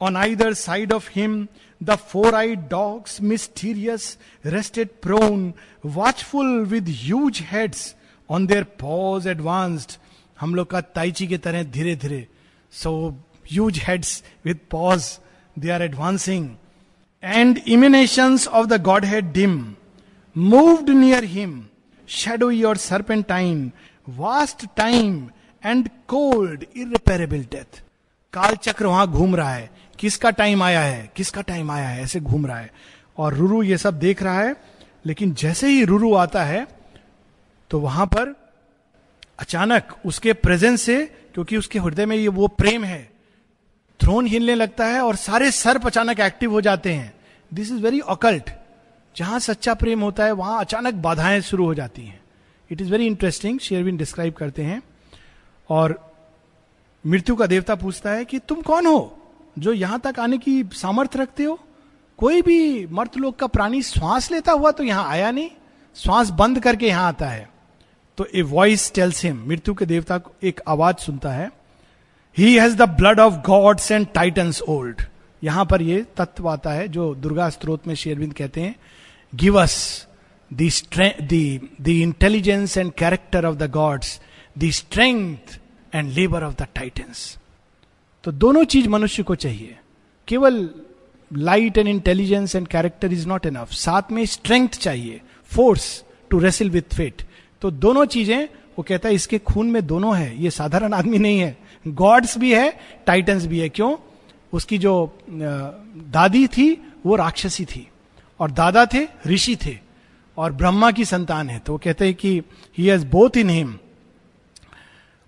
[0.00, 1.46] on either side of him
[1.80, 5.52] the four eyed dogs mysterious rested prone
[5.96, 7.94] watchful with huge heads
[8.30, 9.92] on their paws advanced
[10.38, 12.26] हम लोग का tai chi के तरह धीरे धीरे
[12.72, 12.92] so
[13.50, 15.18] huge heads with paws
[15.56, 16.48] they are advancing
[17.22, 19.74] and emanations of the godhead dim
[20.36, 21.64] moved near him
[22.50, 23.70] shadowy serpentine
[24.08, 25.28] vast time
[25.64, 27.82] and cold irreparable death
[28.32, 31.10] काल चक्र वहाँ घूम रहा है। किसका टाइम आया है?
[31.16, 32.02] किसका टाइम आया है?
[32.02, 32.70] ऐसे घूम रहा है।
[33.18, 34.54] और रुरु ये सब देख रहा है,
[35.06, 36.66] लेकिन जैसे ही रुरु आता है
[37.70, 38.34] तो वहाँ पर
[39.38, 41.04] अचानक उसके प्रेजेंस से,
[41.34, 43.11] क्योंकि उसके हृदय में ये वो प्रेम है
[44.02, 47.14] थ्रोन हिलने लगता है और सारे सर्प अचानक एक्टिव हो जाते हैं।
[47.54, 48.50] दिस इज़ वेरी ऑकल्ट
[49.16, 52.20] जहाँ सच्चा प्रेम होता है, वहाँ अचानक बाधाएँ शुरू हो जाती हैं।
[52.70, 54.82] इट इज़ वेरी इंटरेस्टिंग शेयरविन डिस्क्राइब करते हैं।
[55.70, 56.12] और
[57.06, 59.18] मृत्यु का देवता पूछता है कि तुम कौन हो,
[59.58, 61.58] जो यहाँ तक आने की सामर्थ्य रखते हो?
[62.18, 65.50] कोई भी मर्त लोग का प्राणी श्वास लेता हुआ तो यहाँ आया नहीं,
[65.96, 67.48] श्वास बंद करके यहाँ आता है।
[68.18, 71.50] तो ए वॉइस टेल्स हिम मृत्यु के देवता को एक आवाज़ सुनता है।
[72.36, 75.02] He has the blood of gods and titans old
[75.42, 78.74] यहाँ पर ये तत्व आता है जो दुर्गा स्त्रोत में शेरविंद कहते हैं
[79.32, 79.76] give us
[80.50, 84.20] the intelligence and character of the gods
[84.56, 85.58] the strength
[85.94, 87.26] and labour of the titans
[88.24, 89.76] तो दोनों चीज़ मनुष्य को चाहिए।
[90.28, 90.68] केवल
[91.30, 95.20] light and intelligence and character is not enough साथ में स्ट्रेंथ चाहिए
[95.50, 97.22] force to wrestle with fate
[97.62, 101.38] तो दोनों चीज़ें, वो कहता है, इसके खून में दोनों है, ये साधारण आदमी नहीं
[101.40, 101.56] है।
[101.88, 102.72] गॉड्स भी है
[103.06, 103.96] टाइटन्स भी है, क्यों?
[104.52, 106.72] उसकी जो दादी थी,
[107.06, 107.88] वो राक्षसी थी।
[108.40, 109.78] और दादा थे, ऋषि थे।
[110.38, 112.42] और ब्रह्मा की संतान है। तो वो कहते हैं कि
[112.78, 113.78] he has both in him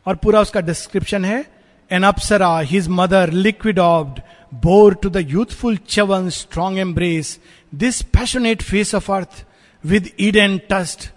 [0.06, 1.44] और पूरा उसका डिस्क्रिप्शन है
[1.90, 4.20] an apsara his mother liquid orbed
[4.54, 7.38] bore to the youthful Chyavan strong embrace
[7.74, 9.44] this passionate face of earth
[9.84, 11.10] with eyed and trust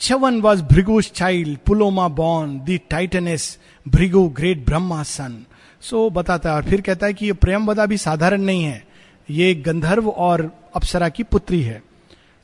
[0.00, 5.44] Chyavan was Bhrigu's child Puloma born the titaness Bhrigu, great Brahma son.
[5.82, 8.84] सो बताता है, और फिर कहता है कि ये प्रेम बदा भी साधारण नहीं है।
[9.28, 11.82] ये गंधर्व और अप्सरा की पुत्री है।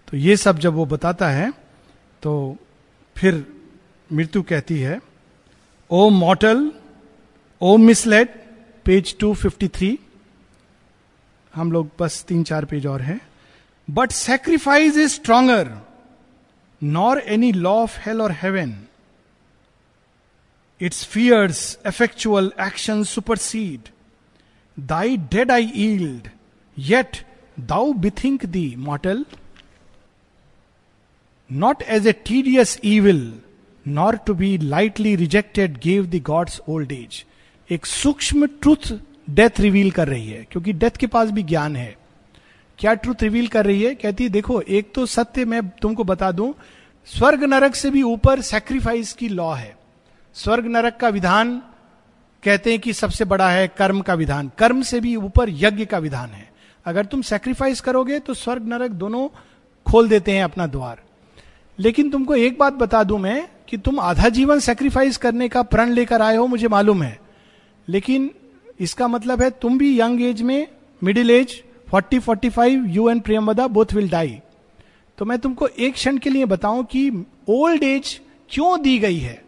[0.08, 1.50] तो ये सब जब वो बताता है
[2.22, 2.56] तो
[3.16, 3.44] फिर
[4.10, 5.00] मृत्यु कहती है,
[5.90, 6.70] ओ मॉटल
[7.60, 8.34] ओ मिसलेट
[8.86, 9.96] पेज 253
[11.54, 13.20] हम लोग बस तीन चार पेज और हैं
[13.88, 15.70] but sacrifice is stronger
[16.82, 18.74] nor any law of hell और heaven
[20.82, 23.88] it's fierce effectual action supersede
[24.78, 26.28] thy dead I yield
[26.76, 27.16] yet
[27.60, 29.24] thou bethink thee mortal
[31.50, 33.32] not as a tedious evil
[33.86, 37.24] nor to be lightly rejected gave the gods old age
[37.70, 38.92] एक सूक्ष्म truth
[39.30, 41.96] death reveal कर रही है, क्योंकि death के पास भी ज्ञान है।
[42.78, 43.94] क्या ट्रुथ रिवील कर रही है?
[43.94, 46.52] कहती है देखो, एक तो सत्य मैं तुमको बता दूँ,
[47.08, 49.74] स्वर्ग नरक से भी ऊपर सेक्रीफाइस की लॉ है।
[50.36, 51.60] स्वर्ग नरक का विधान
[52.42, 55.98] कहते हैं कि सबसे बड़ा है कर्म का विधान। कर्म से भी ऊपर यज्ञ का
[55.98, 56.50] विधान है।
[56.86, 59.28] अगर तुम सेक्रीफाइस करोगे तो स्वर्ग नरक दोनों
[59.86, 61.02] खोल देते हैं अपना द्वार।
[61.78, 65.90] लेकिन तुमको एक बात बता दूँ मैं कि तुम आधा जीवन सेक्रीफाइस करने का प्रण
[65.90, 67.18] लेकर आए हो, मुझे मालूम है।
[67.88, 68.30] लेकिन
[68.80, 70.66] इसका मतलब है तुम भी यंग एज में
[71.02, 71.62] middle age
[71.94, 74.38] 40 45 you and Priyamvada both will die
[75.18, 78.20] तो मैं तुमको एक क्षण के लिए बताऊँ कि ओल्ड एज
[78.50, 79.41] क्यों दी गई है?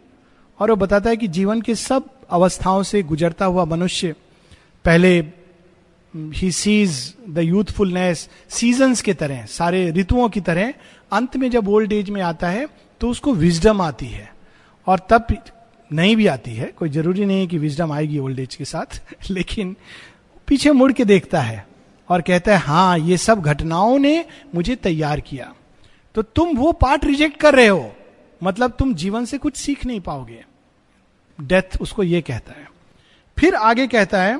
[0.60, 4.14] और वो बताता है कि जीवन के सब अवस्थाओं से गुजरता हुआ मनुष्य
[4.84, 5.18] पहले
[6.14, 10.72] ही सीज द यूथफुलनेस सीजन्स के तरह, सारे ऋतुओं की तरह,
[11.12, 12.66] अंत में जब ओल्ड एज में आता है
[13.00, 14.32] तो उसको विजडम आती है।
[14.86, 15.26] और तब
[15.90, 19.00] नहीं भी आती है, कोई ज़रूरी नहीं है कि विजडम आएगी ओल्ड एज के साथ,
[19.30, 19.76] लेकिन
[20.46, 21.66] पीछे मुड़ के देखता है
[22.08, 24.24] और कहता है हाँ ये सब घटनाओं ने
[24.54, 25.52] मुझे तैयार किया।
[26.14, 27.92] तो तुम वो पार्ट रिजेक्ट कर रहे हो
[28.44, 30.44] मतलब तुम जीवन से कुछ सीख नहीं पाओगे।
[31.38, 32.68] डेथ उसको यह कहता है।
[33.36, 34.38] फिर आगे कहता है,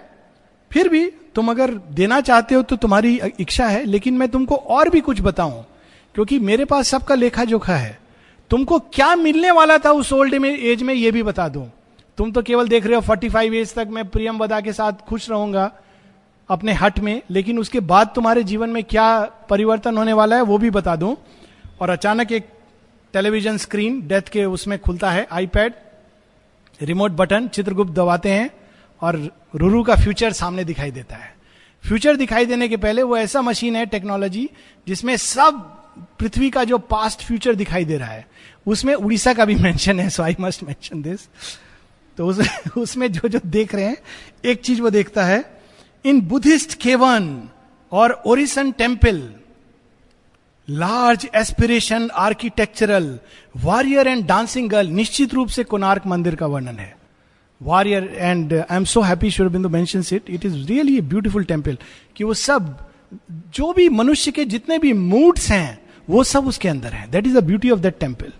[0.70, 4.88] फिर भी तुम अगर देना चाहते हो तो तुम्हारी इच्छा है, लेकिन मैं तुमको और
[4.88, 5.64] भी कुछ बताऊँ,
[6.14, 7.98] क्योंकि मेरे पास सबका लेखा जोखा है।
[8.50, 11.70] तुमको क्या मिलने वाला था उस ओल्ड एज में यह भी बता दूँ।
[12.18, 15.06] तुम तो केवल देख रहे हो फोर्टी फाइव एज तक मैं प्रियम वदा के साथ
[15.08, 15.70] खुश रहूँगा
[16.50, 20.58] अपने हट में, लेकिन उसके बाद तुम्हारे जीवन में क्या परिवर्तन होने वाला है वो
[20.58, 21.16] भी बता दूँ।
[21.80, 22.48] और अचानक एक
[23.14, 25.72] टेलीविज़न स्क्रीन डेथ के उसमें खुलता है आईपैड
[26.82, 28.50] रिमोट बटन चित्रगुप्त दबाते हैं
[29.00, 31.34] और रूरू का फ्यूचर सामने दिखाई देता है।
[31.84, 34.50] फ्यूचर दिखाई देने के पहले वो ऐसा मशीन है टेक्नोलॉजी
[34.88, 35.52] जिसमें सब
[36.18, 38.26] पृथ्वी का जो पास्ट फ्यूचर दिखाई दे रहा है
[38.66, 41.20] उसमें उड़ीसा का भी मेंशन है so I must mention this
[42.16, 43.96] तो उस, उसमें जो जो देख रहे हैं
[44.44, 45.62] एक चीज़ वो देखता है
[46.04, 47.48] इन बुद्धिस्ट केवन
[47.92, 49.34] और Orissan temple
[50.68, 53.18] large aspiration architectural
[53.54, 56.94] warrior and dancing girl निश्चित रूप से कोनार्क मंदिर का वर्णन है
[57.60, 61.76] warrior and I am so happy Bindu मैं it it is really a beautiful temple
[62.16, 62.76] कि वो सब
[63.54, 67.38] जो भी मनुष्य के जितने भी मूड्स हैं वो सब उसके अंदर है that is
[67.38, 68.32] the beauty of that temple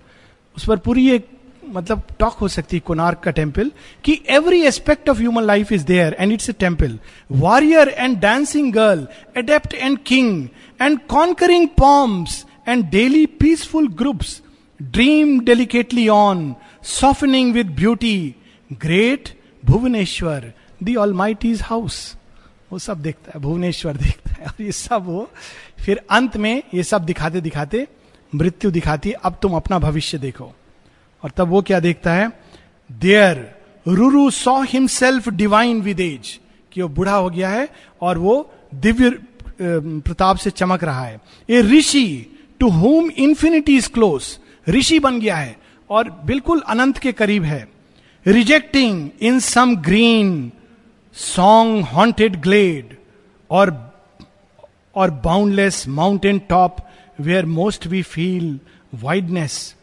[0.57, 1.29] उस पर पूरी एक
[1.65, 3.71] मतलब टॉक हो सकती है कोनार्क का टेंपल
[4.05, 6.99] कि every aspect of human life is there and it's a temple
[7.31, 9.07] warrior and dancing girl
[9.37, 10.49] adept and king
[10.85, 14.41] and conquering pomps and daily peaceful groups
[14.81, 18.35] dream delicately on softening with beauty
[18.73, 19.29] great
[19.65, 22.15] Bhubaneswar the all mighty's house
[22.73, 25.31] वो सब देखता है, भुवनेश्वर देखता है। और ये सब वो,
[25.79, 27.87] फिर अंत में ये सब दिखाते दिखाते
[28.33, 30.53] मृत्यु दिखाती अब तुम अपना भविष्य देखो।
[31.23, 32.31] और तब वो क्या देखता है?
[32.91, 33.37] There
[33.87, 36.39] Ruru saw himself divine with age
[36.73, 37.69] कि वो बूढ़ा हो गया है,
[38.03, 39.11] और वो दिव्य
[39.61, 42.07] प्रताप से चमक रहा है। A rishi
[42.61, 44.39] to whom infinity is close
[44.69, 45.57] ऋषि बन गया है
[45.91, 47.67] और बिल्कुल अनंत के करीब है।
[48.27, 50.53] Rejecting in some green
[51.17, 52.97] song haunted glade
[53.51, 53.73] और
[54.97, 56.77] और boundless mountain top
[57.21, 58.59] where most we feel
[59.03, 59.75] wideness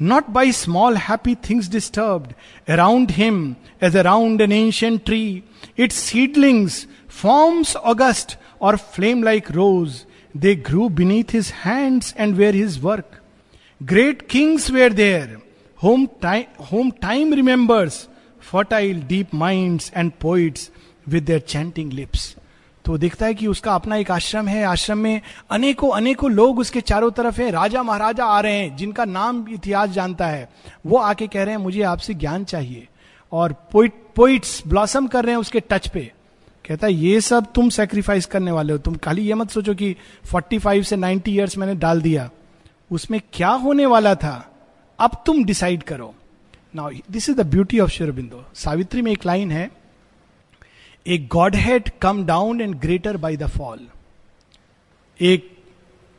[0.00, 2.32] not by small happy things disturbed
[2.68, 5.42] around him as around an ancient tree
[5.80, 10.06] its seedlings forms august और flame like rose
[10.36, 13.20] they grew beneath his hands and where his work
[13.82, 15.38] great kings where there
[15.82, 18.08] home time home time remembers
[18.40, 20.70] fertile deep mind and poets
[21.08, 22.36] with their chanting lips
[22.84, 26.80] तो देखता है कि उसका अपना एक आश्रम है। आश्रम में अनेकों अनेकों लोग उसके
[26.80, 30.48] चारों तरफ़ हैं। राजा महाराजा आ रहे हैं, जिनका नाम इतिहास जानता है।
[30.86, 32.88] वो आके कह रहे हैं, मुझे आपसे ज्ञान चाहिए।
[33.32, 36.12] और पोइट पोइट्स ब्लॉसम कर रहे हैं उसके टच पे।
[36.68, 39.94] कहता है, ये सब तुम सेक्रीफाइस करने वाले हो। तुम खाली ये मत सोचो कि
[40.24, 42.28] 45 से 90 इयर्स मैंने डाल दिया।
[42.90, 44.34] उसमें क्या होने वाला था?
[44.98, 46.14] अब तुम डिसाइड करो।
[46.76, 49.70] Now this is the beauty of शिवरबिंदो Savitri में एक लाइन है
[51.06, 53.86] a godhead come down and greater by the fall
[55.20, 55.50] एक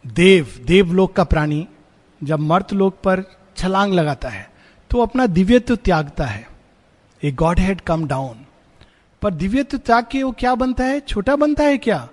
[0.05, 1.67] देव, देवलोक का प्राणी,
[2.21, 3.23] जब मर्त लोक पर
[3.57, 4.49] छलांग लगाता है
[4.91, 6.47] तो अपना दिव्यत्व त्यागता है।
[7.23, 8.45] A godhead come down
[9.21, 10.99] पर दिव्यत्व त्याग के वो क्या बनता है?
[10.99, 12.09] छोटा बनता है क्या?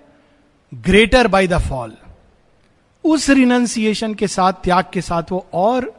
[0.75, 1.97] ग्रेटर बाय द फॉल
[3.05, 5.93] उस रिनंसिएशन के साथ, त्याग के साथ वो और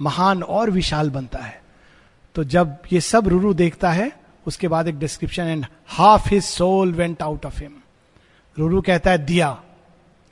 [0.00, 1.62] महान और विशाल बनता है।
[2.34, 4.10] तो जब ये सब रुरु देखता है,
[4.46, 7.76] उसके बाद एक description and half his soul went out of him
[8.58, 9.50] Ruru कहता है, दिया।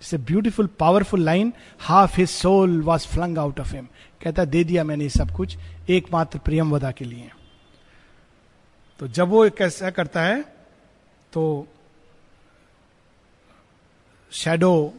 [0.01, 3.89] It's a beautiful, powerful line half his soul was flung out of him
[4.23, 5.57] कहता है, दे दिया मैंने सब कुछ,
[5.89, 7.31] एकमात्र प्रियम वदा के लिए।
[9.03, 10.45] तो जब वो कैसा करता है
[11.33, 11.67] तो
[14.33, 14.95] शेडो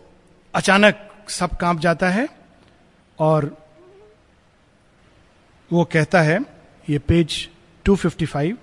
[0.54, 2.28] अचानक सब काँप जाता है
[3.20, 3.46] और
[5.72, 6.40] वो कहता है,
[6.90, 7.50] ये page
[7.90, 8.56] 255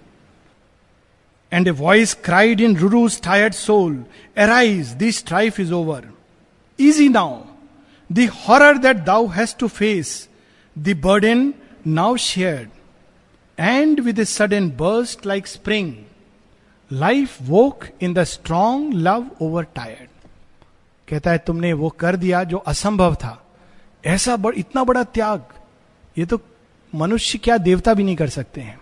[1.52, 4.04] and a voice cried in Ruru's tired soul
[4.38, 6.12] arise this strife is over
[6.80, 7.42] easy now
[8.12, 10.28] the horror that thou has to face
[10.78, 11.54] the burden
[11.86, 12.79] now shared
[13.60, 15.94] and with a sudden burst like spring
[16.92, 20.08] life woke in the strong love over tired
[21.08, 23.46] कहता है तुमने वो कर दिया जो असंभव था।
[24.06, 25.44] ऐसा बड़, इतना बड़ा त्याग।
[26.18, 26.40] ये तो
[26.94, 28.80] मनुष्य क्या देवता भी नहीं कर सकते हैं।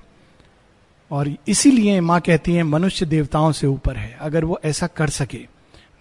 [1.11, 5.47] और इसीलिए माँ कहती है मनुष्य देवताओं से ऊपर है। अगर वो ऐसा कर सके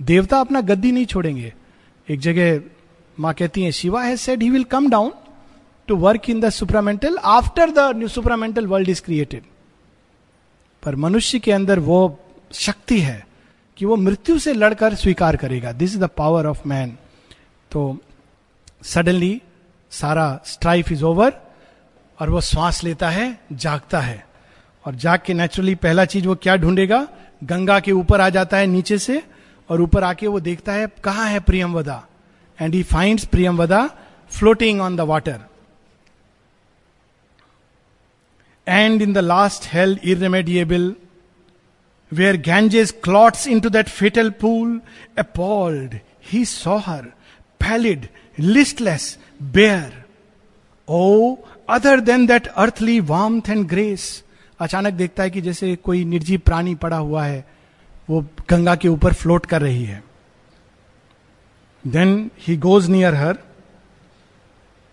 [0.02, 1.54] देवता अपना गद्दी नहीं छोड़ेंगे।
[2.10, 2.62] एक जगह
[3.20, 5.12] माँ कहती है शिवा है said he will come down
[5.88, 9.44] to work in the supramental after the supramental world is created
[10.84, 12.00] पर मनुष्य के अंदर वो
[12.54, 13.26] शक्ति है
[13.78, 16.98] कि वो मृत्यु से लड़कर स्वीकार करेगा। This is the power of man
[17.72, 17.98] तो
[18.84, 19.42] सडनली
[19.92, 21.34] सारा स्ट्राइफ इज़ ओवर
[22.20, 24.26] और वो श्वास लेता है, जागता है।
[24.86, 27.08] और जाग के नेचुरली पहला चीज़ वो क्या ढूंढेगा?
[27.44, 29.22] गंगा के ऊपर आ जाता है नीचे से
[29.70, 32.04] और ऊपर आके वो देखता है, कहाँ है Priyamvada
[32.60, 33.90] and he finds Priyamvada
[34.32, 35.40] floating on the water
[38.68, 40.94] and in the last held irremediable
[42.12, 44.80] where Ganges clots into that fatal pool,
[45.18, 47.14] appalled, he saw her,
[47.62, 50.06] pallid, listless, bare.
[50.88, 54.24] Oh, other than that earthly warmth and grace.
[54.60, 57.46] अचानक देखता है कि जैसे कोई निर्जीव प्राणी पड़ा हुआ है
[58.10, 60.02] वो गंगा के ऊपर फ्लोट कर रही है
[61.84, 63.38] then he goes near her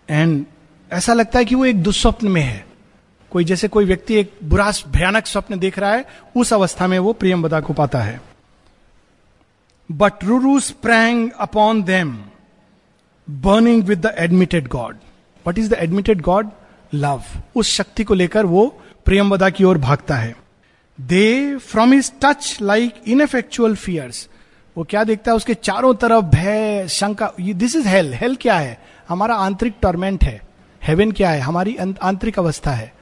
[0.09, 0.45] and
[0.91, 2.65] ऐसा लगता है कि वो एक दुस्वप्न में है
[3.35, 6.05] कोई जैसे कोई व्यक्ति एक बुरा, भयानक स्वप्न देख रहा है,
[6.37, 8.21] उस अवस्था में वो प्रियम बदा को पाता है।
[9.91, 12.17] But Ruru sprang upon them
[13.29, 14.97] burning with the admitted god
[15.47, 16.49] what is the admitted god
[16.93, 17.23] love
[17.55, 20.35] उस शक्ति को लेकर वो प्रियमवदा की ओर भागता है।
[21.01, 24.29] They from his touch like ineffectual fears
[24.77, 25.35] वो क्या देखता है?
[25.35, 28.81] उसके चारों तरफ़ भय, शंका दिस इज़ हेल हेल क्या है?
[29.09, 30.41] हमारा आंतरिक टॉर्मेंट है।
[30.83, 31.39] हेवन क्या है?
[31.39, 32.94] हमारी आंतरिक अवस्था है।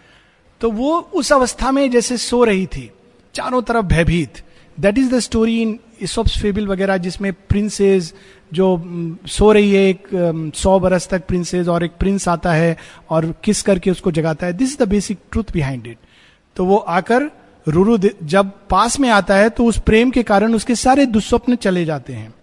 [0.64, 2.90] तो वो उस अवस्था में जैसे सो रही थी,
[3.36, 4.38] चारों तरफ़ भयभीत।
[4.78, 8.14] That is the story in Aesop's fable वगैरह, जिसमें प्रिंसेस
[8.52, 8.68] जो
[9.28, 12.78] सो रही है, एक सौ बरस तक प्रिंसेस और एक प्रिंस आता है
[13.10, 15.98] और किस करके उसको जगाता है। This is the basic truth behind it
[16.58, 17.30] तो वो आकर
[17.68, 21.84] रुरु जब पास में आता है तो उस प्रेम के कारण उसके सारे दुस्वप्न चले
[21.86, 22.34] जाते हैं।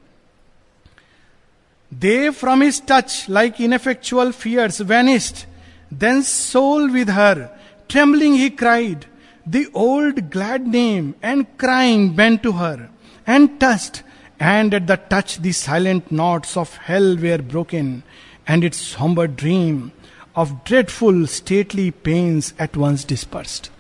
[1.93, 5.47] They from his touch like ineffectual fears vanished
[5.95, 7.43] then soul with her
[7.91, 9.07] Trembling, he cried
[9.47, 12.89] the old glad name, and crying bent to her
[13.27, 14.05] and touched.
[14.41, 18.05] And at the touch, the silent knots of hell were broken,
[18.47, 19.91] and its somber dream
[20.35, 23.71] of dreadful stately pains at once dispersed.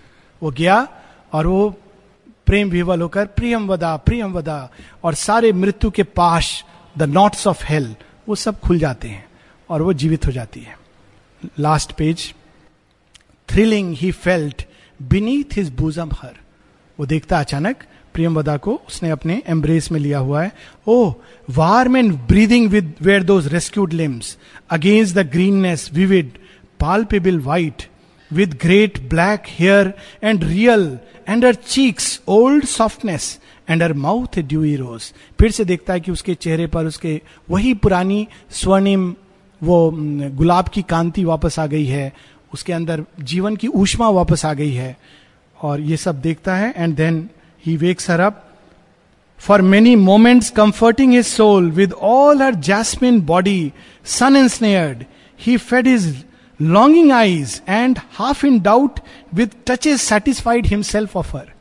[0.43, 0.77] वो गया
[1.35, 1.69] और वो
[2.47, 4.59] प्रेम विवल होकर प्रियम वदा प्रियम वदा
[5.05, 6.53] और सारे मृत्यु के पाश
[6.99, 7.95] द नॉट्स ऑफ़ हेल
[8.29, 9.25] वो सब खुल जाते हैं
[9.71, 10.77] और वो जीवित हो जाती है
[11.59, 12.33] last page
[13.51, 14.66] thrilling he felt
[15.01, 16.38] beneath his bosom her
[16.98, 17.84] वो देखता अचानक
[18.14, 20.53] प्रियमवदा को उसने अपने एम्ब्रेस में लिया हुआ है।
[20.86, 21.12] O
[21.51, 24.36] warm and breathing with were those rescued limbs
[24.70, 26.30] against the greenness vivid
[26.80, 27.82] palpable white
[28.30, 29.92] with great black hair
[30.24, 30.98] and real
[31.28, 33.38] and her cheeks old softness
[33.70, 37.20] and her mouth dewy rose फिर से देखता है कि उसके चेहरे पर उसके
[37.51, 39.14] वही पुरानी स्वर्णिम
[39.62, 39.90] वो
[40.36, 42.12] गुलाब की कांति वापस आ गई है।
[42.55, 44.96] उसके अंदर जीवन की ऊष्मा वापस आ गई है
[45.62, 47.30] और ये सब देखता है and then
[47.66, 48.44] he wakes her up
[49.38, 53.72] for many moments comforting his soul with all her jasmine body
[54.05, 55.05] sun and snared
[55.40, 56.16] he fed his
[56.62, 59.01] longing eyes and half in doubt
[59.34, 61.53] with touch is satisfied himself of her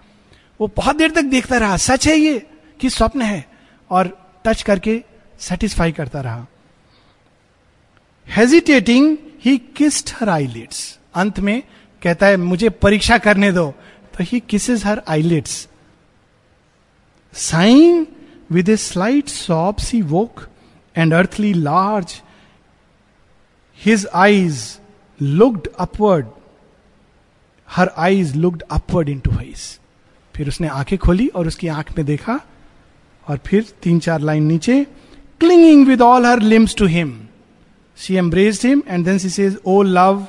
[0.61, 2.47] वो बहुत देर तक देखता रहा, सच है ये?
[2.79, 3.45] कि स्वप्न है?
[3.89, 5.03] और टच करके
[5.39, 6.45] सेटिस्फाई करता रहा।
[8.27, 11.61] Hesitating he kissed her eyelids अंत में
[12.01, 13.69] कहता है, मुझे परीक्षा करने दो।
[14.13, 15.67] तो he kisses her eyelids
[17.33, 18.05] sighing
[18.51, 20.47] with a slight sob she woke
[20.95, 22.21] and earthly large
[23.79, 24.61] his eyes
[25.19, 26.25] looked upward
[27.69, 29.79] her eyes looked upward into his
[30.35, 32.39] फिर उसने आँखें खोली और उसकी आँख में देखा,
[33.27, 34.83] और फिर तीन चार लाइन नीचे
[35.39, 37.11] clinging with all her limbs to him
[37.99, 40.19] She embraced him and then she says, Oh love,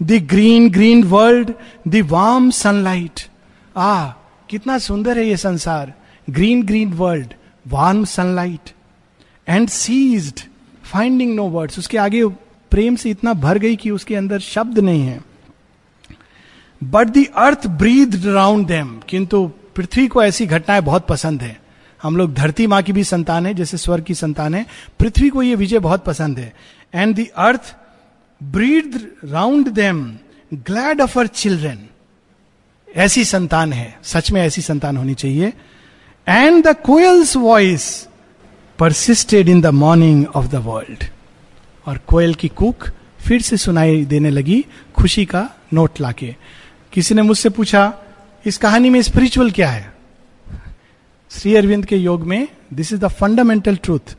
[0.00, 1.54] the green, green world,
[1.86, 3.28] the warm sunlight.
[3.76, 4.12] Ah,
[4.50, 5.94] कितना सुंदर है ये संसार।
[6.30, 7.34] Green green world
[7.66, 8.70] warm sunlight
[9.48, 10.40] and seized
[10.84, 12.26] finding no words उसके आगे
[12.70, 15.20] प्रेम से इतना भर गई कि उसके अंदर शब्द नहीं है।
[16.84, 21.60] But the earth breathed round them किंतु पृथ्वी को ऐसी घटनाएँ बहुत पसंद है।
[22.02, 24.66] हम लोग धरती माँ की भी संतान है जैसे स्वर्ग की संतान है।
[25.00, 26.52] पृथ्वी को यह विजय बहुत पसंद है।
[26.94, 27.74] And the earth
[28.42, 30.16] breathed round them
[30.54, 31.88] glad of her children
[32.96, 35.52] ऐसी संतान है, सच में ऐसी संतान होनी चाहिए।
[36.28, 38.08] And the koel's voice
[38.78, 41.04] persisted in the morning of the world
[41.86, 42.88] और कोयल की कुक
[43.20, 44.64] फिर से सुनाई देने लगी,
[44.96, 46.34] खुशी का नोट लाके।
[46.92, 47.92] किसी ने मुझसे पूछा,
[48.46, 49.92] इस कहानी में स्पिरिचुअल क्या है?
[51.30, 54.16] श्री अरविंद के योग में this is the fundamental truth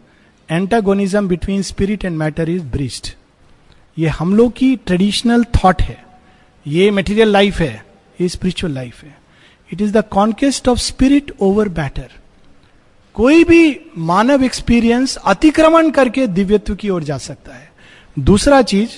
[0.49, 3.15] antagonism between spirit and matter is bridged
[3.97, 5.97] ये हम लोग की ट्रेडिशनल थॉट है।
[6.65, 7.85] ये मेटीरियल लाइफ है।
[8.21, 9.17] ये स्पिरिचुअल लाइफ है।
[9.69, 12.11] It is the conquest of spirit over matter
[13.15, 17.71] कोई भी मानव एक्सपीरियंस अतिक्रमण करके दिव्यत्व की ओर जा सकता है।
[18.19, 18.89] दूसरा चीज़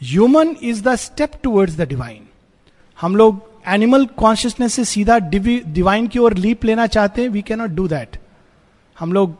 [0.00, 2.22] human is the step towards the divine
[2.98, 7.70] हम लोग एनिमल कॉन्शियसनेस से सीधा डिवाइन की ओर लीप लेना चाहते हैं। वी कैनॉट
[7.70, 8.16] डू दैट
[8.98, 9.34] हम लोग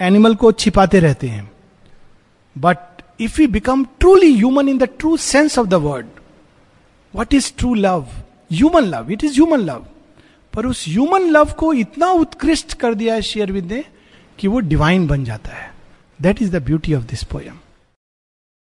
[0.00, 1.50] एनिमल को छिपाते रहते हैं।
[2.56, 6.06] But if you become truly human in the true sense of the word
[7.14, 8.06] what is true love
[8.52, 9.86] human love it is human love
[10.54, 13.84] पर उस ह्यूमन लव को इतना उत्कृष्ट कर दिया है शेयरविद ने
[14.38, 15.70] कि वो डिवाइन बन जाता है।
[16.20, 17.58] That is the beauty of this poem